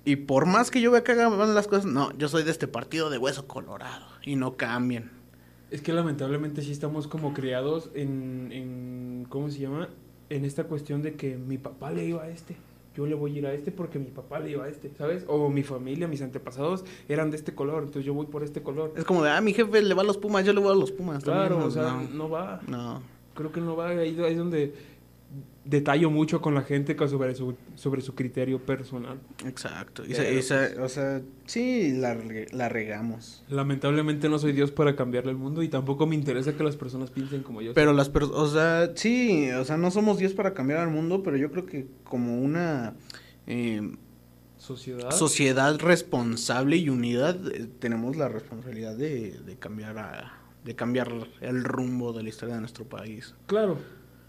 [0.04, 2.68] Y por más que yo vea que hagan las cosas, no, yo soy de este
[2.68, 4.04] partido de hueso colorado.
[4.22, 5.10] Y no cambian.
[5.70, 9.88] Es que lamentablemente sí estamos como criados en, en, ¿cómo se llama?
[10.28, 12.56] En esta cuestión de que mi papá le iba a este,
[12.96, 15.24] yo le voy a ir a este porque mi papá le iba a este, ¿sabes?
[15.28, 18.92] O mi familia, mis antepasados eran de este color, entonces yo voy por este color.
[18.96, 20.74] Es como de, ah, mi jefe le va a los Pumas, yo le voy a
[20.74, 21.22] los Pumas.
[21.22, 21.68] Claro, también".
[21.68, 22.08] o sea, no.
[22.14, 22.60] no va.
[22.66, 23.02] no.
[23.34, 23.90] Creo que no va.
[23.90, 24.74] Ahí, ahí es donde
[25.70, 29.18] detallo mucho con la gente con- sobre su, sobre su criterio personal.
[29.46, 30.04] Exacto.
[30.04, 32.18] Y Pero, pues esa- esa- o sea, sí, la,
[32.52, 33.44] la regamos.
[33.48, 37.10] Lamentablemente no soy Dios para cambiarle el mundo y tampoco me interesa que las personas
[37.10, 37.72] piensen como yo.
[37.72, 41.22] Pero las personas, o sea, sí, o sea, no somos Dios para cambiar al mundo,
[41.22, 42.94] pero yo creo que como una
[43.46, 43.92] eh,
[44.58, 45.10] Sociedad.
[45.12, 50.32] sociedad responsable y unida, eh, tenemos la responsabilidad de, de cambiar a,
[50.64, 51.10] de cambiar
[51.40, 53.34] el rumbo de la historia de nuestro país.
[53.46, 53.78] Claro,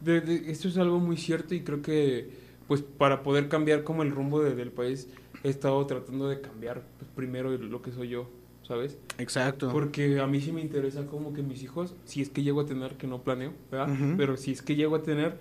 [0.03, 2.29] de- de- esto es algo muy cierto y creo que
[2.67, 5.07] pues para poder cambiar como el rumbo de- del país
[5.43, 8.29] he estado tratando de cambiar pues, primero lo que soy yo,
[8.63, 8.97] ¿sabes?
[9.17, 9.69] Exacto.
[9.71, 12.65] Porque a mí sí me interesa como que mis hijos, si es que llego a
[12.65, 13.93] tener, que no planeo, ¿verdad?
[14.17, 15.37] Pero si es que llego a tener,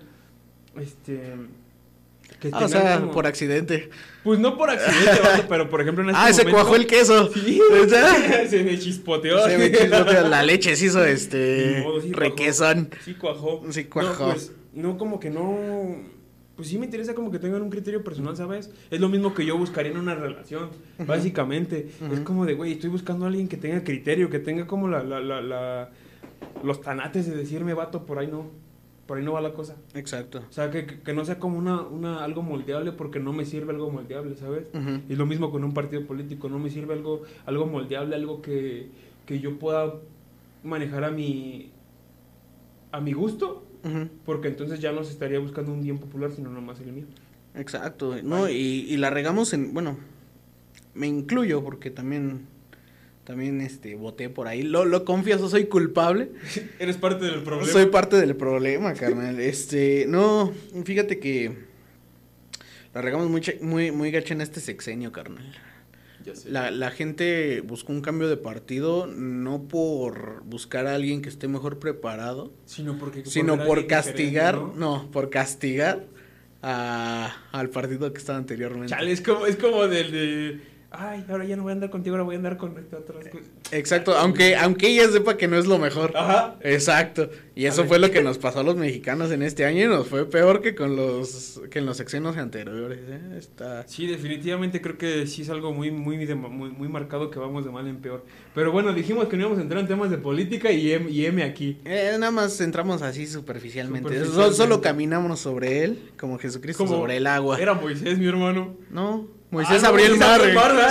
[0.75, 1.35] este...
[2.41, 3.89] Que Ah, o sea, como- por accidente.
[4.23, 6.87] Pues no por accidente, vato, pero por ejemplo en este Ah, se momento- cuajó el
[6.87, 7.29] queso.
[7.33, 9.47] Sí, O sea, se me chispoteó.
[9.47, 12.19] se me chispoteó, la leche se hizo este modo, sí cuajó.
[12.19, 12.89] requesón.
[13.05, 13.61] Sí cuajó.
[13.69, 14.25] Sí cuajó.
[14.27, 16.09] No, pues, no como que no...
[16.55, 18.69] Pues sí me interesa como que tengan un criterio personal, ¿sabes?
[18.91, 20.69] Es lo mismo que yo buscaría en una relación,
[21.07, 21.89] básicamente.
[22.13, 25.01] Es como de, güey, estoy buscando a alguien que tenga criterio, que tenga como la,
[25.03, 25.89] la, la, la-
[26.63, 28.51] los tanates de decirme, vato, por ahí no,
[29.11, 29.75] por ahí no va la cosa.
[29.93, 30.41] Exacto.
[30.49, 33.73] O sea, que, que, no sea como una, una, algo moldeable porque no me sirve
[33.73, 34.67] algo moldeable, ¿sabes?
[35.09, 38.87] Y lo mismo con un partido político, no me sirve algo, algo moldeable, algo que,
[39.25, 39.95] que yo pueda
[40.63, 41.71] manejar a mi,
[42.93, 43.65] a mi gusto,
[44.23, 47.05] porque entonces ya no se estaría buscando un bien popular, sino nomás el mío.
[47.53, 49.97] Exacto, no, y, y la regamos en, bueno,
[50.93, 52.47] me incluyo porque también,
[53.23, 56.31] también, este, voté por ahí, lo, lo confieso, soy culpable,
[56.79, 57.71] Eres parte del problema.
[57.71, 60.51] soy parte del problema, carnal, este, no,
[60.83, 61.55] fíjate que
[62.93, 65.55] la regamos muy, muy, muy gacha en este sexenio, carnal.
[66.25, 66.51] Ya sé.
[66.51, 71.47] La, la gente buscó un cambio de partido no por buscar a alguien que esté
[71.47, 75.09] mejor preparado, Sino porque sino por castigar, ¿no?
[75.11, 76.05] por castigar
[76.61, 78.89] a, al partido que estaba anteriormente.
[78.89, 80.70] Chale, es como, es como del de.
[80.93, 83.15] Ay, ahora ya no voy a andar contigo, ahora voy a andar con esta otra.
[83.71, 86.11] Exacto, aunque, aunque ella sepa que no es lo mejor.
[86.15, 86.57] Ajá.
[86.59, 87.29] Exacto.
[87.55, 90.07] Y eso fue lo que nos pasó a los mexicanos en este año y nos
[90.07, 92.99] fue peor que con los que en los sexenios anteriores.
[93.07, 93.37] ¿eh?
[93.37, 93.87] Está...
[93.87, 97.63] Sí, definitivamente creo que sí es algo muy, muy, de- muy, muy marcado que vamos
[97.63, 98.25] de mal en peor.
[98.53, 101.25] Pero bueno, dijimos que no íbamos a entrar en temas de política y M, y
[101.25, 101.77] M aquí.
[101.85, 104.09] Eh, nada más entramos así superficialmente.
[104.09, 104.43] Superficialmente.
[104.43, 107.59] Solo, solo caminamos sobre él, como Jesucristo Como sobre el agua.
[107.61, 108.75] Era Moisés, mi hermano.
[108.89, 110.41] No, Moisés Ah, no, abrió el mar.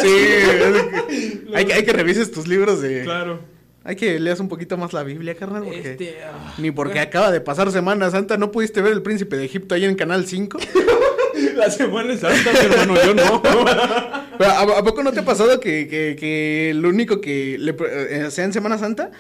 [0.01, 0.09] Sí.
[1.55, 3.03] hay, que, hay que revises tus libros de...
[3.03, 3.41] Claro.
[3.83, 5.93] Hay que leas un poquito más la Biblia, carnal, porque...
[5.93, 9.37] Este, ah, Ni porque bueno, acaba de pasar Semana Santa, ¿no pudiste ver el príncipe
[9.37, 10.59] de Egipto ahí en Canal 5?
[11.55, 13.43] La Semana Santa, mi hermano, yo no.
[13.43, 17.75] Pero, ¿a, a poco no te ha pasado que, que, que lo único que, le,
[17.89, 19.11] eh, sea en Semana Santa,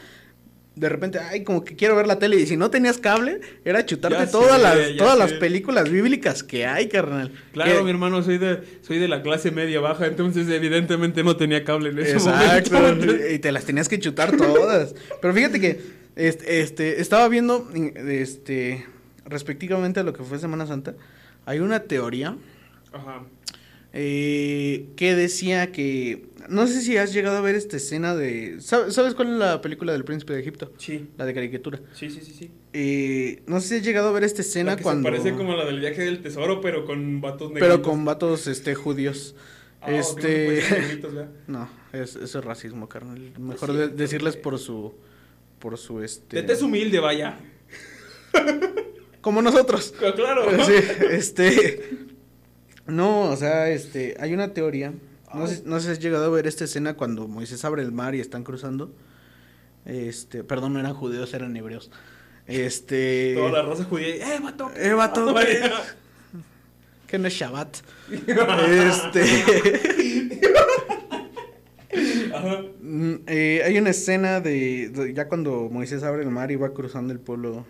[0.81, 2.37] de repente, ay, como que quiero ver la tele.
[2.37, 6.43] Y si no tenías cable, era chutarte Ya todas sé, las, todas las películas bíblicas
[6.43, 7.33] que hay, carnal.
[7.53, 11.37] Claro, Que- mi hermano, soy de, soy de la clase media baja, entonces evidentemente no
[11.37, 12.72] tenía cable en ese Exacto.
[12.81, 13.14] momento.
[13.31, 14.95] y te las tenías que chutar todas.
[15.20, 15.81] Pero fíjate que
[16.16, 18.87] este, este, estaba viendo este
[19.26, 20.95] respectivamente a lo que fue Semana Santa,
[21.45, 22.37] hay una teoría
[22.93, 23.22] Ajá.
[23.93, 28.90] eh, que decía que no sé si has llegado a ver esta escena de ¿sab-
[28.90, 30.72] ¿sabes cuál es la película del príncipe de Egipto?
[30.76, 31.80] Sí, La de caricatura.
[31.94, 32.51] sí, sí, sí, sí.
[32.72, 35.36] Eh, no sé si has llegado a ver esta escena La que cuando se parece
[35.36, 37.68] como la del viaje del tesoro, pero con vatos negros.
[37.68, 39.34] pero con vatos este judíos.
[39.80, 41.09] Ah, este este...
[41.46, 43.32] no, es, eso es racismo, carnal.
[43.38, 44.92] Mejor Sí, de- porque- decirles por su
[45.59, 47.38] por su este Tete es humilde, vaya.
[49.20, 49.94] como nosotros.
[50.16, 50.46] Claro.
[50.64, 50.72] Sí,
[51.11, 51.80] este.
[52.86, 54.16] No, o sea, este.
[54.20, 54.92] Hay una teoría.
[55.35, 57.93] No sé, no sé si has llegado a ver esta escena cuando Moisés abre el
[57.93, 58.93] mar y están cruzando.
[59.85, 60.45] Este.
[60.45, 61.91] Perdón, no eran judíos, eran hebreos.
[62.47, 63.35] Este.
[63.37, 64.35] Toda la raza judía.
[64.37, 64.70] ¡Eh, vato!
[64.76, 65.35] Eh, vato.
[67.07, 67.76] Que no es Shabbat.
[68.11, 69.22] este.
[72.35, 72.62] Ajá.
[72.81, 76.72] Mm, eh, hay una escena de, de- ya cuando Moisés abre el mar y va
[76.72, 77.66] cruzando el pueblo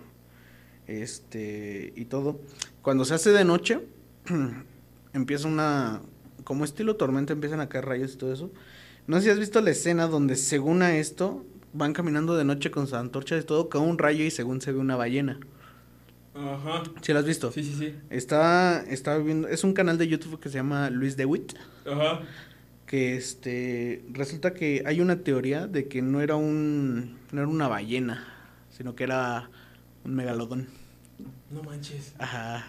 [0.86, 2.40] este y todo
[2.82, 3.80] cuando se hace de noche
[5.14, 6.02] empieza una
[6.50, 8.50] como estilo tormenta empiezan a caer rayos y todo eso
[9.06, 12.72] no sé si has visto la escena donde según a esto van caminando de noche
[12.72, 15.38] con sus antorchas y todo cae un rayo y según se ve una ballena
[16.34, 16.82] Ajá.
[17.02, 17.52] ¿Sí lo has visto?
[17.52, 17.94] Sí, sí, sí.
[18.10, 21.54] Está, estaba viendo, es un canal de YouTube que se llama Luis DeWitt
[21.86, 22.22] Ajá.
[22.86, 27.68] que este resulta que hay una teoría de que no era un no era una
[27.68, 28.26] ballena,
[28.76, 29.50] sino que era
[30.04, 30.66] un megalodón.
[31.48, 32.12] No manches.
[32.18, 32.64] Ajá.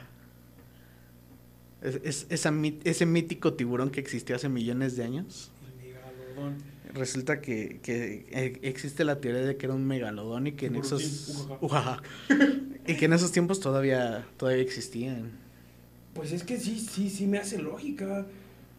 [1.82, 2.54] Es, es- esa
[2.84, 5.52] ese mítico tiburón que existió hace millones de años.
[5.80, 6.58] El megalodón.
[6.94, 10.76] Resulta que, que eh, existe la teoría de que era un megalodón y que en
[10.76, 12.02] esos ujaja.
[12.88, 15.32] Y que en esos tiempos todavía todavía existían.
[16.16, 18.26] Pues es que sí, sí, sí me hace lógica.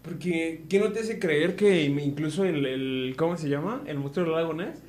[0.03, 3.83] Porque, ¿qué no te hace creer que incluso el, el ¿cómo se llama?
[3.87, 4.81] El monstruo del lago Ness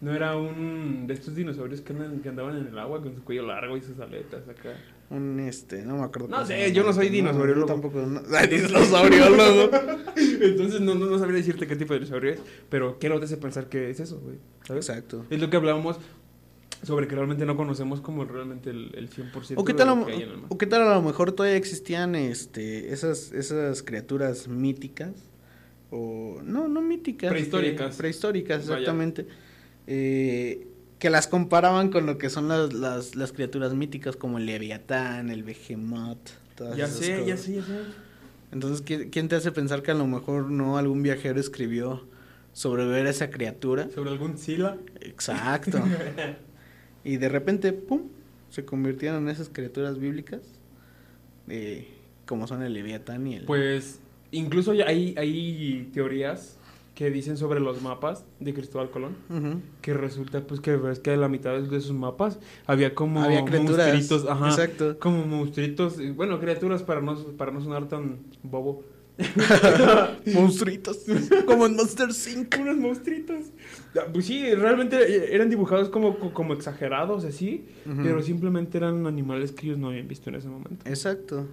[0.00, 3.76] no era un de estos dinosaurios que andaban en el agua con su cuello largo
[3.76, 4.70] y sus aletas acá?
[5.10, 6.28] Un este, no me acuerdo.
[6.28, 7.66] No sé, yo no soy dinosauriólogo.
[7.66, 7.98] yo tampoco.
[8.00, 9.70] No, Ay, dinosauriólogo.
[10.16, 13.24] Entonces no, no, no sabría decirte qué tipo de dinosaurio es, pero ¿qué no te
[13.24, 14.36] hace pensar que es eso, güey?
[14.64, 14.88] ¿Sabes?
[14.88, 15.26] Exacto.
[15.30, 15.98] Es lo que hablábamos
[16.84, 20.02] sobre que realmente no conocemos como realmente el, el 100% ¿O qué, de tal, lo
[20.04, 20.46] a- que hay en el mar.
[20.48, 25.10] o qué tal a lo mejor todavía existían este esas esas criaturas míticas
[25.90, 27.94] o no no míticas Prehistóricas.
[27.94, 29.26] eh, prehistóricas exactamente
[29.86, 30.66] eh,
[31.00, 35.30] que las comparaban con lo que son las, las, las criaturas míticas como el leviatán
[35.30, 37.40] el behemoth todas Ya esas sé, ya cosas.
[37.40, 37.72] sé, ya sé.
[38.52, 42.06] entonces ¿quién, quién te hace pensar que a lo mejor no algún viajero escribió
[42.52, 44.76] sobre ver a esa criatura Sobre algún Sila.
[45.00, 45.80] Exacto.
[47.04, 48.02] y de repente, ¡pum!
[48.50, 50.40] Se convirtieron en esas criaturas bíblicas.
[51.48, 51.88] eh,
[52.26, 53.44] como son el Leviatán y el.
[53.44, 54.00] Pues
[54.32, 56.56] incluso hay, hay teorías
[57.00, 59.16] que dicen sobre los mapas de Cristóbal Colón.
[59.80, 63.94] Que resulta pues que ves que la mitad de esos mapas había como Había criaturas.
[63.94, 64.98] monstruitos, ajá, Exacto.
[64.98, 68.84] como monstruitos, eh, bueno, criaturas para no para no sonar tan bobo.
[70.34, 70.98] Monstruitos.
[71.46, 72.50] como en Monster 5.
[72.60, 73.46] Unos monstruitos.
[73.94, 77.64] Ya, Pues sí, realmente eran dibujados como, como exagerados así,
[78.02, 80.86] pero simplemente eran animales que ellos no habían visto en ese momento.
[80.86, 81.46] Exacto.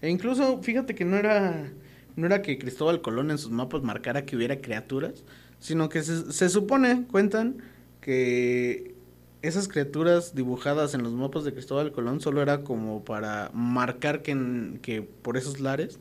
[0.00, 1.72] E incluso, fíjate que no era.
[2.16, 5.24] No era que Cristóbal Colón en sus mapas marcara que hubiera criaturas,
[5.60, 7.62] sino que se, se supone, cuentan,
[8.00, 8.94] que
[9.42, 14.32] esas criaturas dibujadas en los mapas de Cristóbal Colón solo era como para marcar que,
[14.32, 15.98] en- que por esos lares.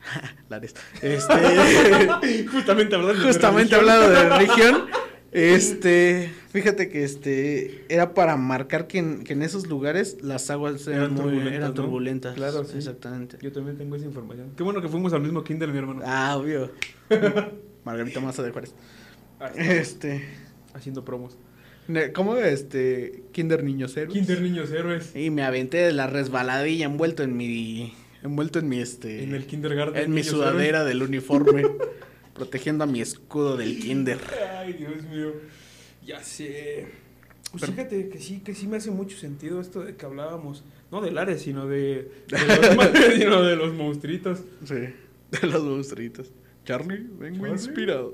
[0.48, 0.74] lares.
[1.02, 1.34] Este.
[2.52, 3.74] Justamente hablando de religión.
[3.74, 4.86] hablando de religión.
[5.32, 10.86] Este, fíjate que este era para marcar que en, que en esos lugares las aguas
[10.86, 11.74] eran, Eran muy- turbulentas, eran ¿no?
[11.74, 12.34] turbulentas.
[12.34, 12.78] Claro, sí.
[12.78, 13.36] exactamente.
[13.42, 14.52] Yo también tengo esa información.
[14.56, 16.00] Qué bueno que fuimos al mismo kinder, mi hermano.
[16.04, 16.70] Ah, obvio.
[17.84, 18.74] Margarita Maza de Juárez.
[19.56, 20.24] Este,
[20.74, 21.36] Haciendo promos.
[22.14, 24.12] ¿cómo este Kinder Niños Héroes?
[24.12, 25.16] Kinder Niños Héroes.
[25.16, 29.46] Y me aventé de la resbaladilla envuelto en mi envuelto en mi este En el
[29.46, 30.02] kindergarten.
[30.04, 31.62] en mi sudadera del uniforme,
[32.38, 34.18] protegiendo a mi escudo del kinder.
[34.58, 35.32] Ay, Dios mío.
[36.06, 36.86] Ya sé.
[37.50, 40.64] Pues Pero- fíjate que sí, que sí me hace mucho sentido esto de que hablábamos,
[40.90, 42.38] no del Ares, sino de, de
[42.76, 44.40] los, sino de los monstruitos.
[44.64, 46.30] Sí, de los monstruitos.
[46.64, 47.52] Charlie, vengo Charlie.
[47.52, 48.12] inspirado.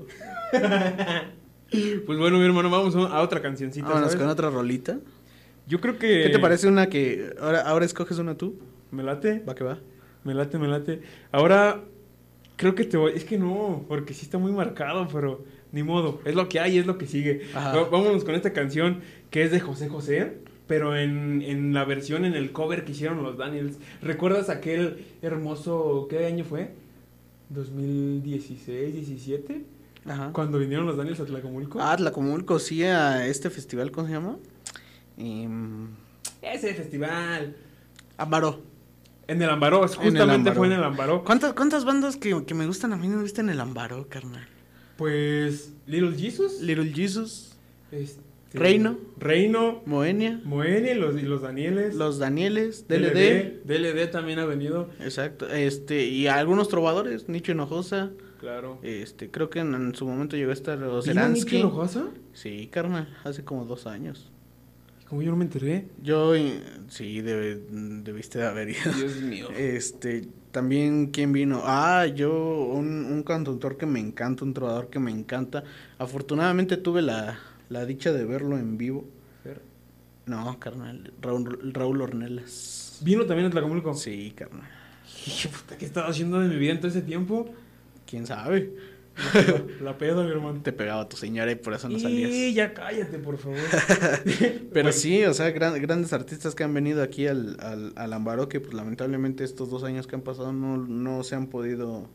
[2.05, 4.21] Pues bueno, mi hermano, vamos a a otra cancioncita, Vámonos ¿sabes?
[4.21, 4.99] con otra rolita.
[5.67, 6.23] Yo creo que...
[6.23, 8.57] ¿Qué te parece una que ahora ahora escoges una tú?
[8.91, 9.39] Me late.
[9.47, 9.79] Va que va.
[10.23, 11.01] Me late, me late.
[11.31, 11.83] Ahora,
[12.57, 13.13] Creo que te voy.
[13.15, 16.21] Es que no, porque sí está muy marcado, pero ni modo.
[16.25, 17.41] Es lo que hay, es lo que sigue.
[17.53, 17.73] Ajá.
[17.91, 20.37] Vámonos con esta canción que es de José José,
[20.67, 23.77] pero en, en la versión, en el cover que hicieron los Daniels.
[24.01, 26.07] ¿Recuerdas aquel hermoso.
[26.09, 26.71] ¿Qué año fue?
[27.53, 29.61] ¿2016, 17?
[30.05, 30.29] Ajá.
[30.33, 31.79] Cuando vinieron los Daniels a Tlacomulco.
[31.81, 34.37] Ah, Tlacomulco, sí, a este festival, ¿cómo se llama?
[35.17, 35.87] Em,
[36.41, 37.55] Ese festival.
[38.17, 38.61] Amaro.
[39.27, 40.55] En el Ambaró, En el justamente Ambaró.
[40.55, 41.23] fue en el Ambaró.
[41.23, 44.47] ¿Cuántas, ¿Cuántas bandas que, que me gustan a mí no visten el Amaro, carnal?
[44.97, 46.61] Pues Little Jesus.
[46.61, 47.57] Little Jesus,
[47.91, 48.21] este,
[48.53, 48.97] Reino.
[49.17, 49.81] Reino.
[49.85, 51.95] Moenia, Moenia y los, y los Danieles.
[51.95, 53.11] Los Danieles, DLD.
[53.13, 53.63] DLD.
[53.65, 54.89] DLD también ha venido.
[55.01, 58.79] Exacto, este, y algunos trovadores, Nicho Hinojosa, Claro.
[58.83, 61.43] este, creo que en, en su momento llegó a estar ¿Vino Zeransky.
[61.43, 62.05] Nicky Hinojosa?
[62.33, 64.31] Sí, carnal, hace como dos años.
[65.15, 65.85] Como yo no me enteré.
[66.03, 66.59] Yo, eh,
[66.89, 67.61] sí, debe-
[68.03, 68.91] debiste de haber ido.
[68.97, 69.47] Dios mío.
[69.57, 71.61] Este, también, ¿quién vino?
[71.63, 72.33] Ah, yo,
[72.65, 75.63] un, un cantautor que me encanta, un trovador que me encanta.
[75.99, 77.39] Afortunadamente tuve la,
[77.69, 79.05] la dicha de verlo en vivo.
[80.25, 82.99] No, carnal, Raúl, Raúl Ornelas.
[83.01, 83.93] ¿Vino también a Tlacomulco?
[83.93, 84.67] Sí, carnal.
[85.27, 87.55] Hijo, puta, ¿Qué estaba haciendo de mi vida en todo ese tiempo?
[88.05, 88.73] ¿Quién sabe?
[89.81, 90.61] La pedo, mi hermano.
[90.61, 92.53] Te pegaba tu señora y por eso no Y salías.
[92.55, 93.57] ya cállate, por favor.
[94.25, 98.13] Pero Bueno, sí, o sea, gran- grandes artistas que han venido aquí al, al, al
[98.13, 102.09] Ambaro que pues lamentablemente estos dos años que han pasado no, no se han podido,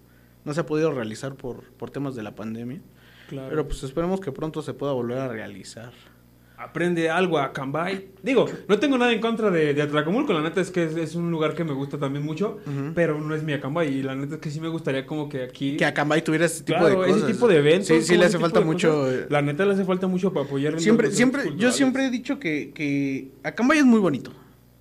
[0.44, 2.80] no se ha podido realizar por, por temas de la pandemia.
[3.28, 3.48] Claro.
[3.48, 5.92] Pero pues esperemos que pronto se pueda volver a realizar.
[6.62, 8.08] Aprende algo a Cambay.
[8.22, 10.34] Digo, no tengo nada en contra de, de Atlacomulco.
[10.34, 12.58] La neta es que es, es un lugar que me gusta también mucho.
[12.94, 13.88] Pero no es mi Acambay.
[13.98, 15.76] Y la neta es que sí me gustaría como que aquí...
[15.78, 17.22] Que a Cambay tuviera ese tipo Claro, de cosas.
[17.24, 17.86] ese tipo de eventos.
[17.88, 18.90] Sí, sí le hace falta mucho.
[18.92, 19.14] cosas.
[19.14, 21.10] eh, La neta le hace falta mucho para apoyar en Siempre,
[21.56, 24.30] yo siempre he dicho que, que Acambay es muy bonito.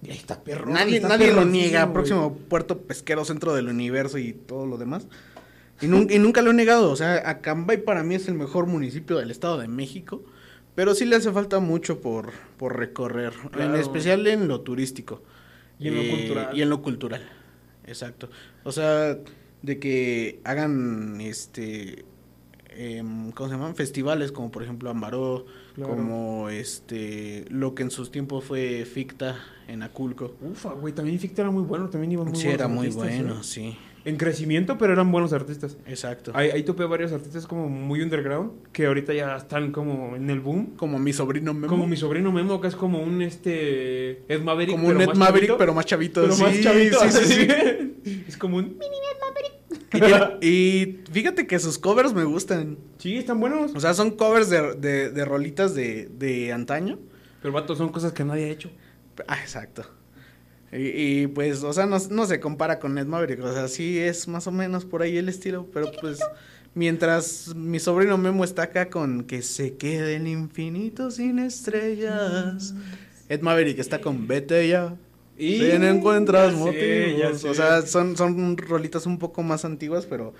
[0.03, 0.71] Y ahí está perro.
[0.71, 1.91] nadie está nadie lo niega.
[1.93, 5.07] Próximo puerto pesquero, centro del universo y todo lo demás.
[5.81, 6.91] Y, nun- y nunca lo he negado.
[6.91, 10.21] O sea, Acambay para mí es el mejor municipio del Estado de México.
[10.79, 13.33] Pero sí le hace falta mucho por, por recorrer.
[13.59, 15.21] En especial en lo turístico.
[15.77, 16.57] Y en lo cultural.
[16.57, 17.29] Y en lo cultural.
[17.85, 18.29] Exacto.
[18.63, 19.17] O sea,
[19.61, 22.05] de que hagan este.
[22.69, 23.75] em, ¿Cómo se llaman?
[23.75, 25.47] Festivales como por ejemplo Ambaró.
[25.75, 25.97] Claro.
[25.97, 27.43] Como este.
[27.49, 30.37] Lo que en sus tiempos fue Ficta en Aculco.
[30.39, 33.33] Ufa, güey, también Ficta era muy bueno, también iban muy sí, era muy artistas, bueno,
[33.33, 33.43] ¿eh?
[33.43, 33.77] sí.
[34.05, 35.77] En crecimiento, pero eran buenos artistas.
[35.85, 36.31] Exacto.
[36.33, 40.39] Ahí, ahí topé varios artistas como muy underground, que ahorita ya están como en el
[40.39, 40.75] boom.
[40.77, 41.67] Como mi sobrino Memo.
[41.67, 45.41] Como mi sobrino Memo, que es como un este Ed Maverick, Como un Ed Maverick,
[45.49, 45.57] chavito.
[45.57, 46.21] pero más chavito.
[46.21, 46.99] Pero sí, más chavito.
[47.01, 47.47] sí, sí,
[48.05, 48.23] sí.
[48.27, 48.77] es como un...
[49.91, 52.77] Y, tiene- y fíjate que sus covers me gustan.
[52.99, 53.73] Sí, están buenos.
[53.75, 56.99] O sea, son covers de, de, de rolitas de, de antaño.
[57.41, 58.69] Pero vato, son cosas que nadie ha hecho.
[59.27, 59.83] Ah, exacto.
[60.71, 63.43] Y, y, pues, o sea, no, no se compara con Ed Maverick.
[63.43, 65.67] O sea, sí es más o menos por ahí el estilo.
[65.73, 66.19] Pero pues,
[66.75, 72.73] mientras mi sobrino Memo está acá con que se quede el infinito sin estrellas.
[73.27, 74.95] Ed Maverick está con vete ya.
[75.37, 77.41] Y Si no encuentras motivos.
[77.41, 77.49] sé.
[77.49, 80.33] O sea, son, son rolitas un poco más antiguas, pero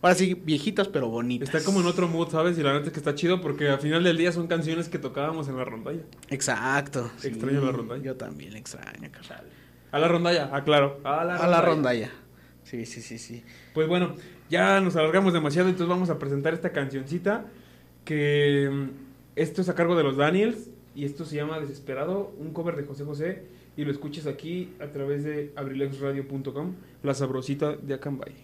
[0.00, 1.48] ahora sí, viejitas, pero bonitas.
[1.48, 2.56] Está como en otro mood, ¿sabes?
[2.56, 4.98] Y la neta es que está chido porque al final del día son canciones que
[4.98, 6.02] tocábamos en la rondalla.
[6.28, 7.10] Exacto.
[7.22, 8.02] Extraño la rondalla.
[8.02, 9.44] Yo también extraño, carnal.
[9.94, 10.98] A la rondalla, ah, claro.
[11.04, 12.10] A la A la rondalla.
[12.64, 13.44] Sí, sí, sí, sí.
[13.74, 14.16] Pues bueno,
[14.50, 17.44] ya nos alargamos demasiado, entonces vamos a presentar esta cancioncita
[18.04, 18.88] que mm,
[19.36, 22.82] esto es a cargo de los Daniels y esto se llama Desesperado, un cover de
[22.82, 23.44] José José
[23.76, 26.74] y lo escuchas aquí a través de abrilexradio.com,
[27.04, 28.34] la sabrosita de Acambay.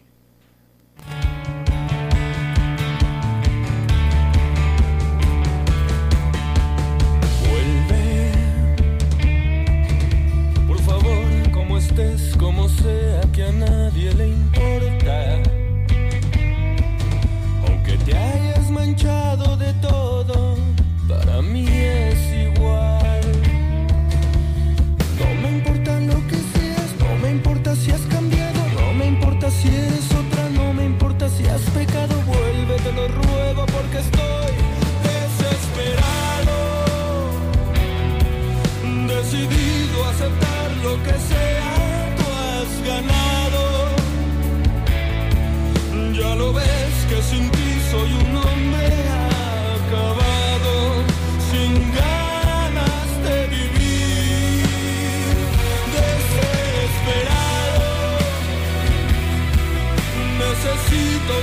[12.39, 15.43] Como sea, que a nadie le importa.
[17.67, 19.50] Aunque te hayas manchado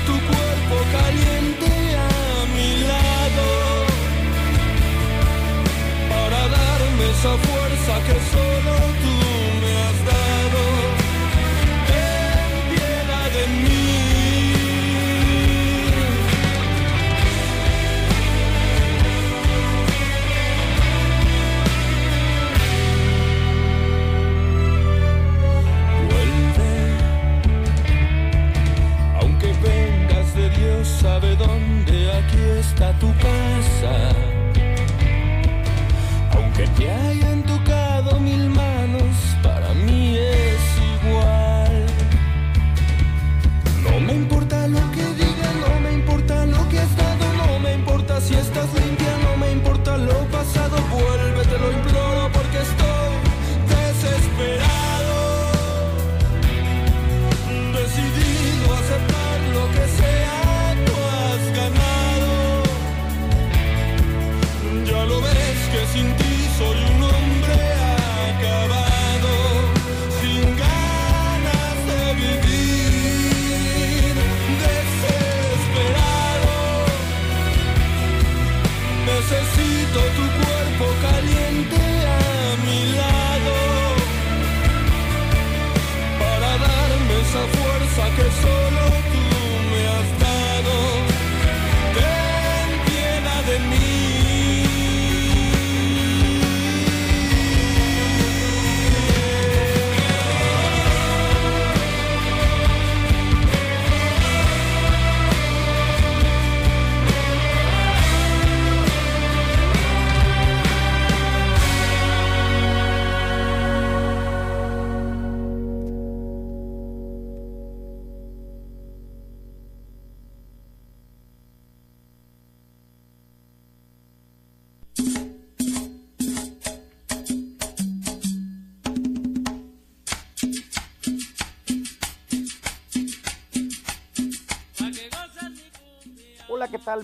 [0.05, 3.47] Tu cuerpo caliente a mi lado
[6.09, 7.56] para darme esa fuerza
[32.75, 32.96] aquí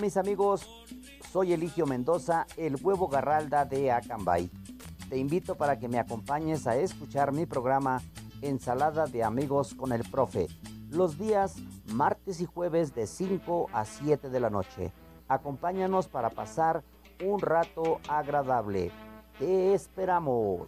[0.04, 0.68] mis amigos?
[1.32, 4.52] Soy Eligio Mendoza, el huevo garralda de Acambay.
[5.08, 8.02] Te invito para que me acompañes a escuchar mi programa
[8.42, 10.48] Ensalada de Amigos con el Profe,
[10.90, 11.56] los días
[11.94, 14.92] martes y jueves de 5 a 7 de la noche.
[15.30, 16.84] Acompáñanos para pasar
[17.24, 18.92] un rato agradable.
[19.40, 20.68] Te esperamos.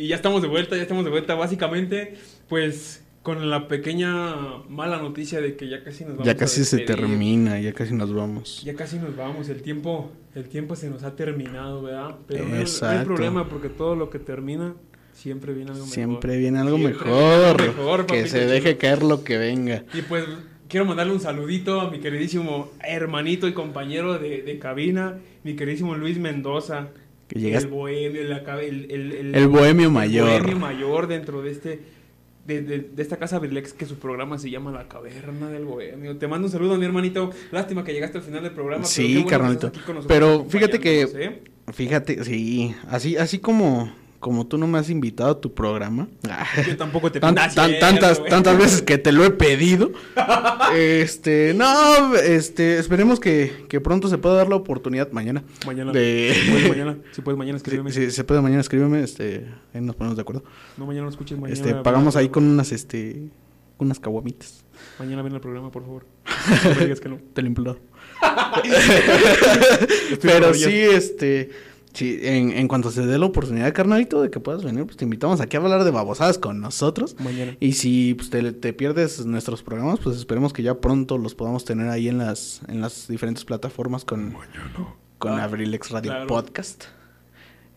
[0.00, 1.34] Y ya estamos de vuelta, ya estamos de vuelta.
[1.34, 2.14] Básicamente,
[2.48, 4.34] pues con la pequeña
[4.70, 7.92] mala noticia de que ya casi nos vamos Ya a casi se termina, ya casi
[7.92, 8.62] nos vamos.
[8.64, 12.16] Ya casi nos vamos, el tiempo, el tiempo se nos ha terminado, ¿verdad?
[12.26, 13.04] Pero no hay- no hay, Exacto.
[13.04, 14.74] problema porque todo lo que termina
[15.12, 15.94] siempre viene algo mejor.
[15.94, 17.18] Siempre viene algo Siempre mejor.
[17.18, 19.84] viene algo mejor, que se deje caer lo que venga.
[19.92, 20.24] Y pues
[20.66, 25.94] quiero mandarle un saludito a mi queridísimo hermanito y compañero de, de cabina, mi queridísimo
[25.94, 26.88] Luis Mendoza.
[27.30, 30.28] Que llegas- El bohemio, el, el, el- el- El bohemio el mayor.
[30.28, 31.80] bohemio mayor dentro de este
[32.46, 36.16] de, de- de esta casa Brilex que su programa se llama La Caverna del Bohemio.
[36.16, 37.30] Te mando un saludo, mi hermanito.
[37.52, 38.82] Lástima que llegaste al final del programa.
[38.82, 39.70] pero Sí, que carnalito.
[40.08, 41.42] Pero fíjate que, ¿eh?
[41.72, 46.06] fíjate, sí, así, así como, como tú no me has invitado a tu programa.
[46.68, 49.90] Yo tampoco te Tan- tan- cierto, tantas, tantas veces que te lo he pedido.
[50.76, 55.42] este, no, este, esperemos que, que pronto se pueda dar la oportunidad mañana.
[55.66, 55.90] Mañana.
[55.92, 57.90] De- Si puedes mañana, si puedes mañana escríbeme.
[57.92, 60.44] Si, si se puede mañana, escríbeme, este, ahí nos ponemos de acuerdo.
[60.76, 61.58] No, mañana no escuches mañana.
[61.58, 63.22] Este, pagamos ahí con unas, este,
[63.78, 64.64] unas caguamitas.
[64.98, 66.04] Mañana ven al programa, por favor.
[66.64, 67.18] No me digas que no.
[67.34, 67.78] Te lo imploro.
[70.20, 71.50] Pero sí, este,
[71.92, 75.04] sí, en, en cuanto se dé la oportunidad, carnalito, de que puedas venir, pues te
[75.04, 77.16] invitamos aquí a hablar de babosadas con nosotros.
[77.20, 77.56] Mañana.
[77.60, 81.64] Y si pues, te, te pierdes nuestros programas, pues esperemos que ya pronto los podamos
[81.64, 84.34] tener ahí en las, en las diferentes plataformas con,
[85.18, 86.26] con Ah, Abrilex Radio claro.
[86.26, 86.84] Podcast.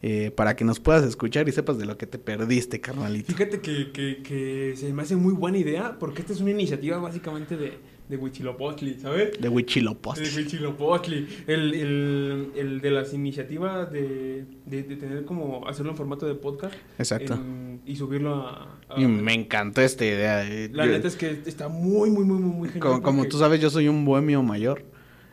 [0.02, 3.32] eh, para que nos puedas escuchar y sepas de lo que te perdiste, carnalito.
[3.34, 6.98] Fíjate que, que, que se me hace muy buena idea porque esta es una iniciativa
[6.98, 7.78] básicamente de,
[8.10, 9.40] de Huichilopostli, ¿sabes?
[9.40, 10.22] De Huichilopost.
[10.22, 11.28] De Huichilopostli.
[11.48, 16.36] El, el, el de las iniciativas de, de, de tener como hacerlo en formato de
[16.36, 16.76] podcast.
[17.00, 17.34] Exacto.
[17.34, 18.78] en- y subirlo a...
[18.90, 20.44] a- Y me encantó esta idea.
[20.72, 22.82] La Yo- neta es que está muy, muy, muy, muy, muy genial.
[22.90, 24.84] como, como tú sabes, yo soy un bohemio mayor.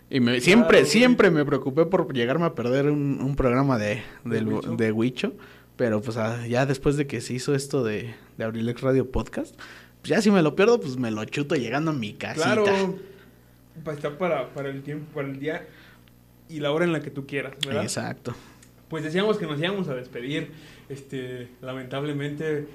[0.09, 4.03] Y me, siempre, Claro, siempre me preocupé por llegarme a perder un, un programa de,
[4.25, 4.77] ¿De Huicho?
[4.77, 5.33] de Huicho.
[5.77, 9.55] Pero pues ah, ya después de que se hizo esto de, de Abrilex Radio Podcast,
[10.05, 12.55] ya si me lo pierdo, pues me lo chuto llegando a mi casita.
[12.55, 12.99] Claro.
[13.85, 15.67] pa- Está para, para el tiempo, para el día
[16.49, 17.83] y la hora en la que tú quieras, ¿verdad?
[17.83, 18.35] Exacto.
[18.89, 20.51] Pues decíamos que nos íbamos a despedir.
[20.89, 22.67] Este, lamentablemente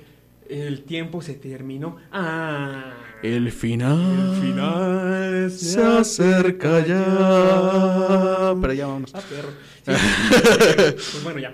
[0.50, 1.98] el tiempo se terminó.
[2.12, 2.94] Ah.
[3.22, 4.00] El final.
[4.00, 8.56] El final se acerca ya.
[8.62, 9.14] Pero ya vámonos.
[9.14, 9.50] Ah, perro.
[9.86, 9.92] Sí.
[10.96, 11.54] pues bueno, ya.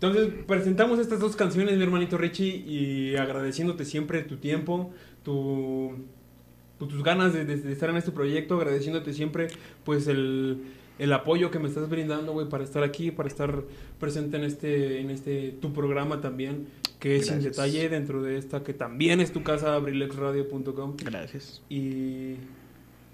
[0.00, 4.92] Entonces, presentamos estas dos canciones, mi hermanito Richie, y agradeciéndote siempre tu tiempo,
[5.24, 5.92] tu,
[6.78, 9.48] tu- tus ganas de, de- de estar en este proyecto, agradeciéndote siempre,
[9.84, 10.58] pues, el,
[11.00, 13.64] el apoyo que me estás brindando, güey, para estar aquí, para estar
[13.98, 16.66] presente en este, en este, tu programa también,
[17.00, 17.56] que es sin Gracias.
[17.56, 20.94] detalle dentro de esta, que también es tu casa, abrilexradio.com.
[21.04, 21.60] Gracias.
[21.68, 22.34] Y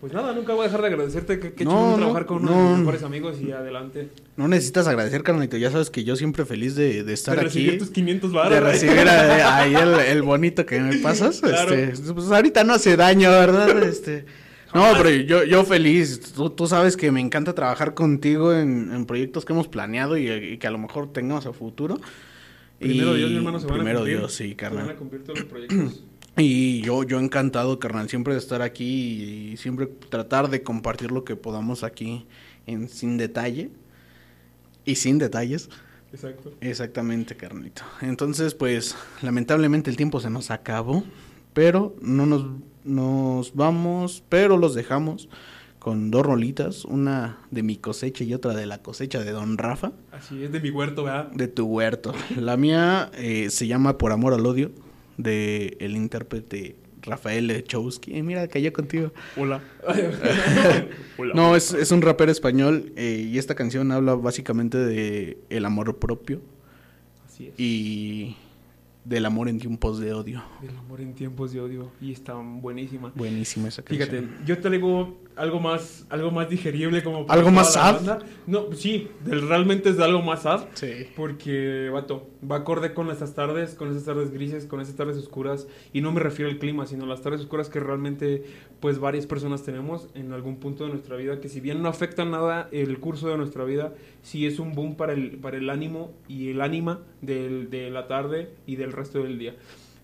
[0.04, 2.42] pues nada, nunca voy a dejar de agradecerte que, que No, chido no, trabajar con
[2.42, 2.68] uno de no.
[2.70, 4.10] mis mejores amigos y adelante.
[4.36, 5.56] No necesitas agradecer, carnalito.
[5.56, 7.46] Ya sabes que yo siempre feliz de, de estar de aquí.
[7.60, 8.52] recibir tus 500 baros.
[8.52, 11.40] de recibir a- ahí el, el bonito que me pasas.
[11.40, 11.72] Claro.
[11.74, 13.82] Este, pues ahorita no hace daño, ¿verdad?
[13.82, 14.26] Este,
[14.74, 16.20] no, pero yo, yo feliz.
[16.34, 20.28] Tú, tú sabes que me encanta trabajar contigo en, en proyectos que hemos planeado y,
[20.30, 21.98] y que a lo mejor tengamos a futuro.
[22.78, 24.18] Primero Y- Dios, mi hermano, se van a Primero cumplir.
[24.18, 24.86] Dios, sí, Se carnal.
[24.86, 26.02] van a cumplir todos los proyectos.
[26.36, 31.24] Y yo, yo encantado, carnal, siempre de estar aquí y siempre tratar de compartir lo
[31.24, 32.26] que podamos aquí
[32.66, 33.70] en sin detalle
[34.84, 35.68] y sin detalles.
[36.12, 36.52] Exacto.
[36.60, 37.82] Exactamente, carnalito.
[38.00, 41.04] Entonces, pues, lamentablemente el tiempo se nos acabó,
[41.52, 42.46] pero no nos,
[42.84, 45.28] nos vamos, pero los dejamos
[45.78, 49.92] con dos rolitas, una de mi cosecha y otra de la cosecha de Don Rafa,
[50.12, 51.30] Así es de mi huerto, ¿verdad?
[51.32, 52.14] de tu huerto.
[52.36, 54.70] La mía eh, se llama Por Amor al Odio,
[55.16, 58.16] de el intérprete Rafael Lechowski.
[58.16, 59.12] Eh, mira, cayó contigo.
[59.36, 59.62] Hola.
[61.34, 65.98] No, es, es un rapero español eh, y esta canción habla básicamente de el amor
[65.98, 66.40] propio
[67.26, 67.54] Así es.
[67.58, 68.36] y
[69.04, 70.42] del amor en tiempos de odio.
[70.62, 71.92] El amor en tiempos de odio.
[72.00, 73.12] Y está buenísima.
[73.14, 74.08] Buenísima esa canción.
[74.08, 77.94] Fíjate, yo traigo algo más, algo más digerible como para ¿Algo más sad?
[77.96, 78.18] banda.
[78.46, 80.64] No, sí, del- realmente es de algo más sad.
[80.74, 80.92] Sí.
[81.16, 85.66] Porque, vato, va acorde con esas tardes, con esas tardes grises, con esas tardes oscuras.
[85.92, 88.44] Y no me refiero al clima, sino las tardes oscuras que realmente,
[88.80, 91.40] pues, varias personas tenemos en algún punto de nuestra vida.
[91.40, 94.96] Que si bien no afecta nada el curso de nuestra vida, sí es un boom
[94.96, 99.22] para el, para el ánimo y el ánima del- de la tarde y del resto
[99.22, 99.54] del día.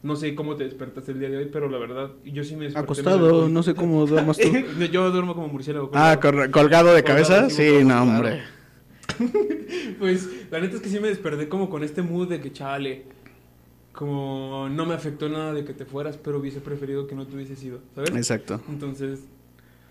[0.02, 2.64] No sé cómo te despertaste el día de hoy, pero la verdad, yo sí me
[2.64, 2.84] desperté.
[2.84, 4.48] Acostado, no sé cómo duermas tú.
[4.92, 5.90] yo duermo como murciélago.
[5.92, 6.94] ah, colgado.
[6.94, 7.50] de cabeza.
[7.50, 8.42] Sí, no, hombre.
[9.98, 13.04] Pues la neta es que sí me desperté como con este mood de que chale.
[13.92, 17.36] Como no me afectó nada de que te fueras, pero hubiese preferido que no te
[17.36, 18.10] hubieses ido, ¿sabes?
[18.12, 18.60] Exacto.
[18.68, 19.20] Entonces,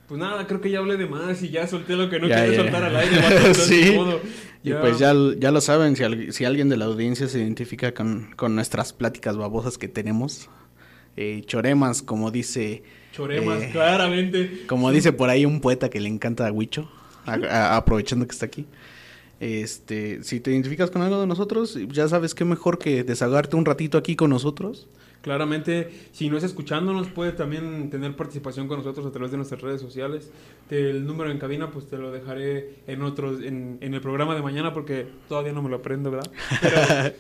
[0.10, 2.54] pues nada, creo que ya hablé de más y ya solté lo que no quería
[2.56, 3.16] soltar al aire.
[3.22, 3.96] vato, Sí.
[4.64, 7.94] Y pues ya, ya lo saben, si, al- si alguien de la audiencia se identifica
[7.94, 10.50] con, con nuestras pláticas babosas que tenemos,
[11.16, 12.84] eh, choremas, como dice,
[13.14, 14.64] Choremas, eh, claramente.
[14.68, 16.92] como dice por ahí un poeta que le encanta a Huicho,
[17.26, 18.66] a- a- aprovechando que está aquí.
[19.40, 23.64] Este, si te identificas con algo de nosotros, ya sabes qué mejor que desahogarte un
[23.66, 24.88] ratito aquí con nosotros.
[25.30, 29.62] Claramente, si no es escuchándonos, puede también tener participación con nosotros a través de nuestras
[29.62, 30.32] redes sociales.
[30.72, 34.42] El número en cabina, pues te lo dejaré en otros, en, en el programa de
[34.42, 36.32] mañana, porque todavía no me lo aprendo, ¿verdad?
[36.62, 36.78] Pero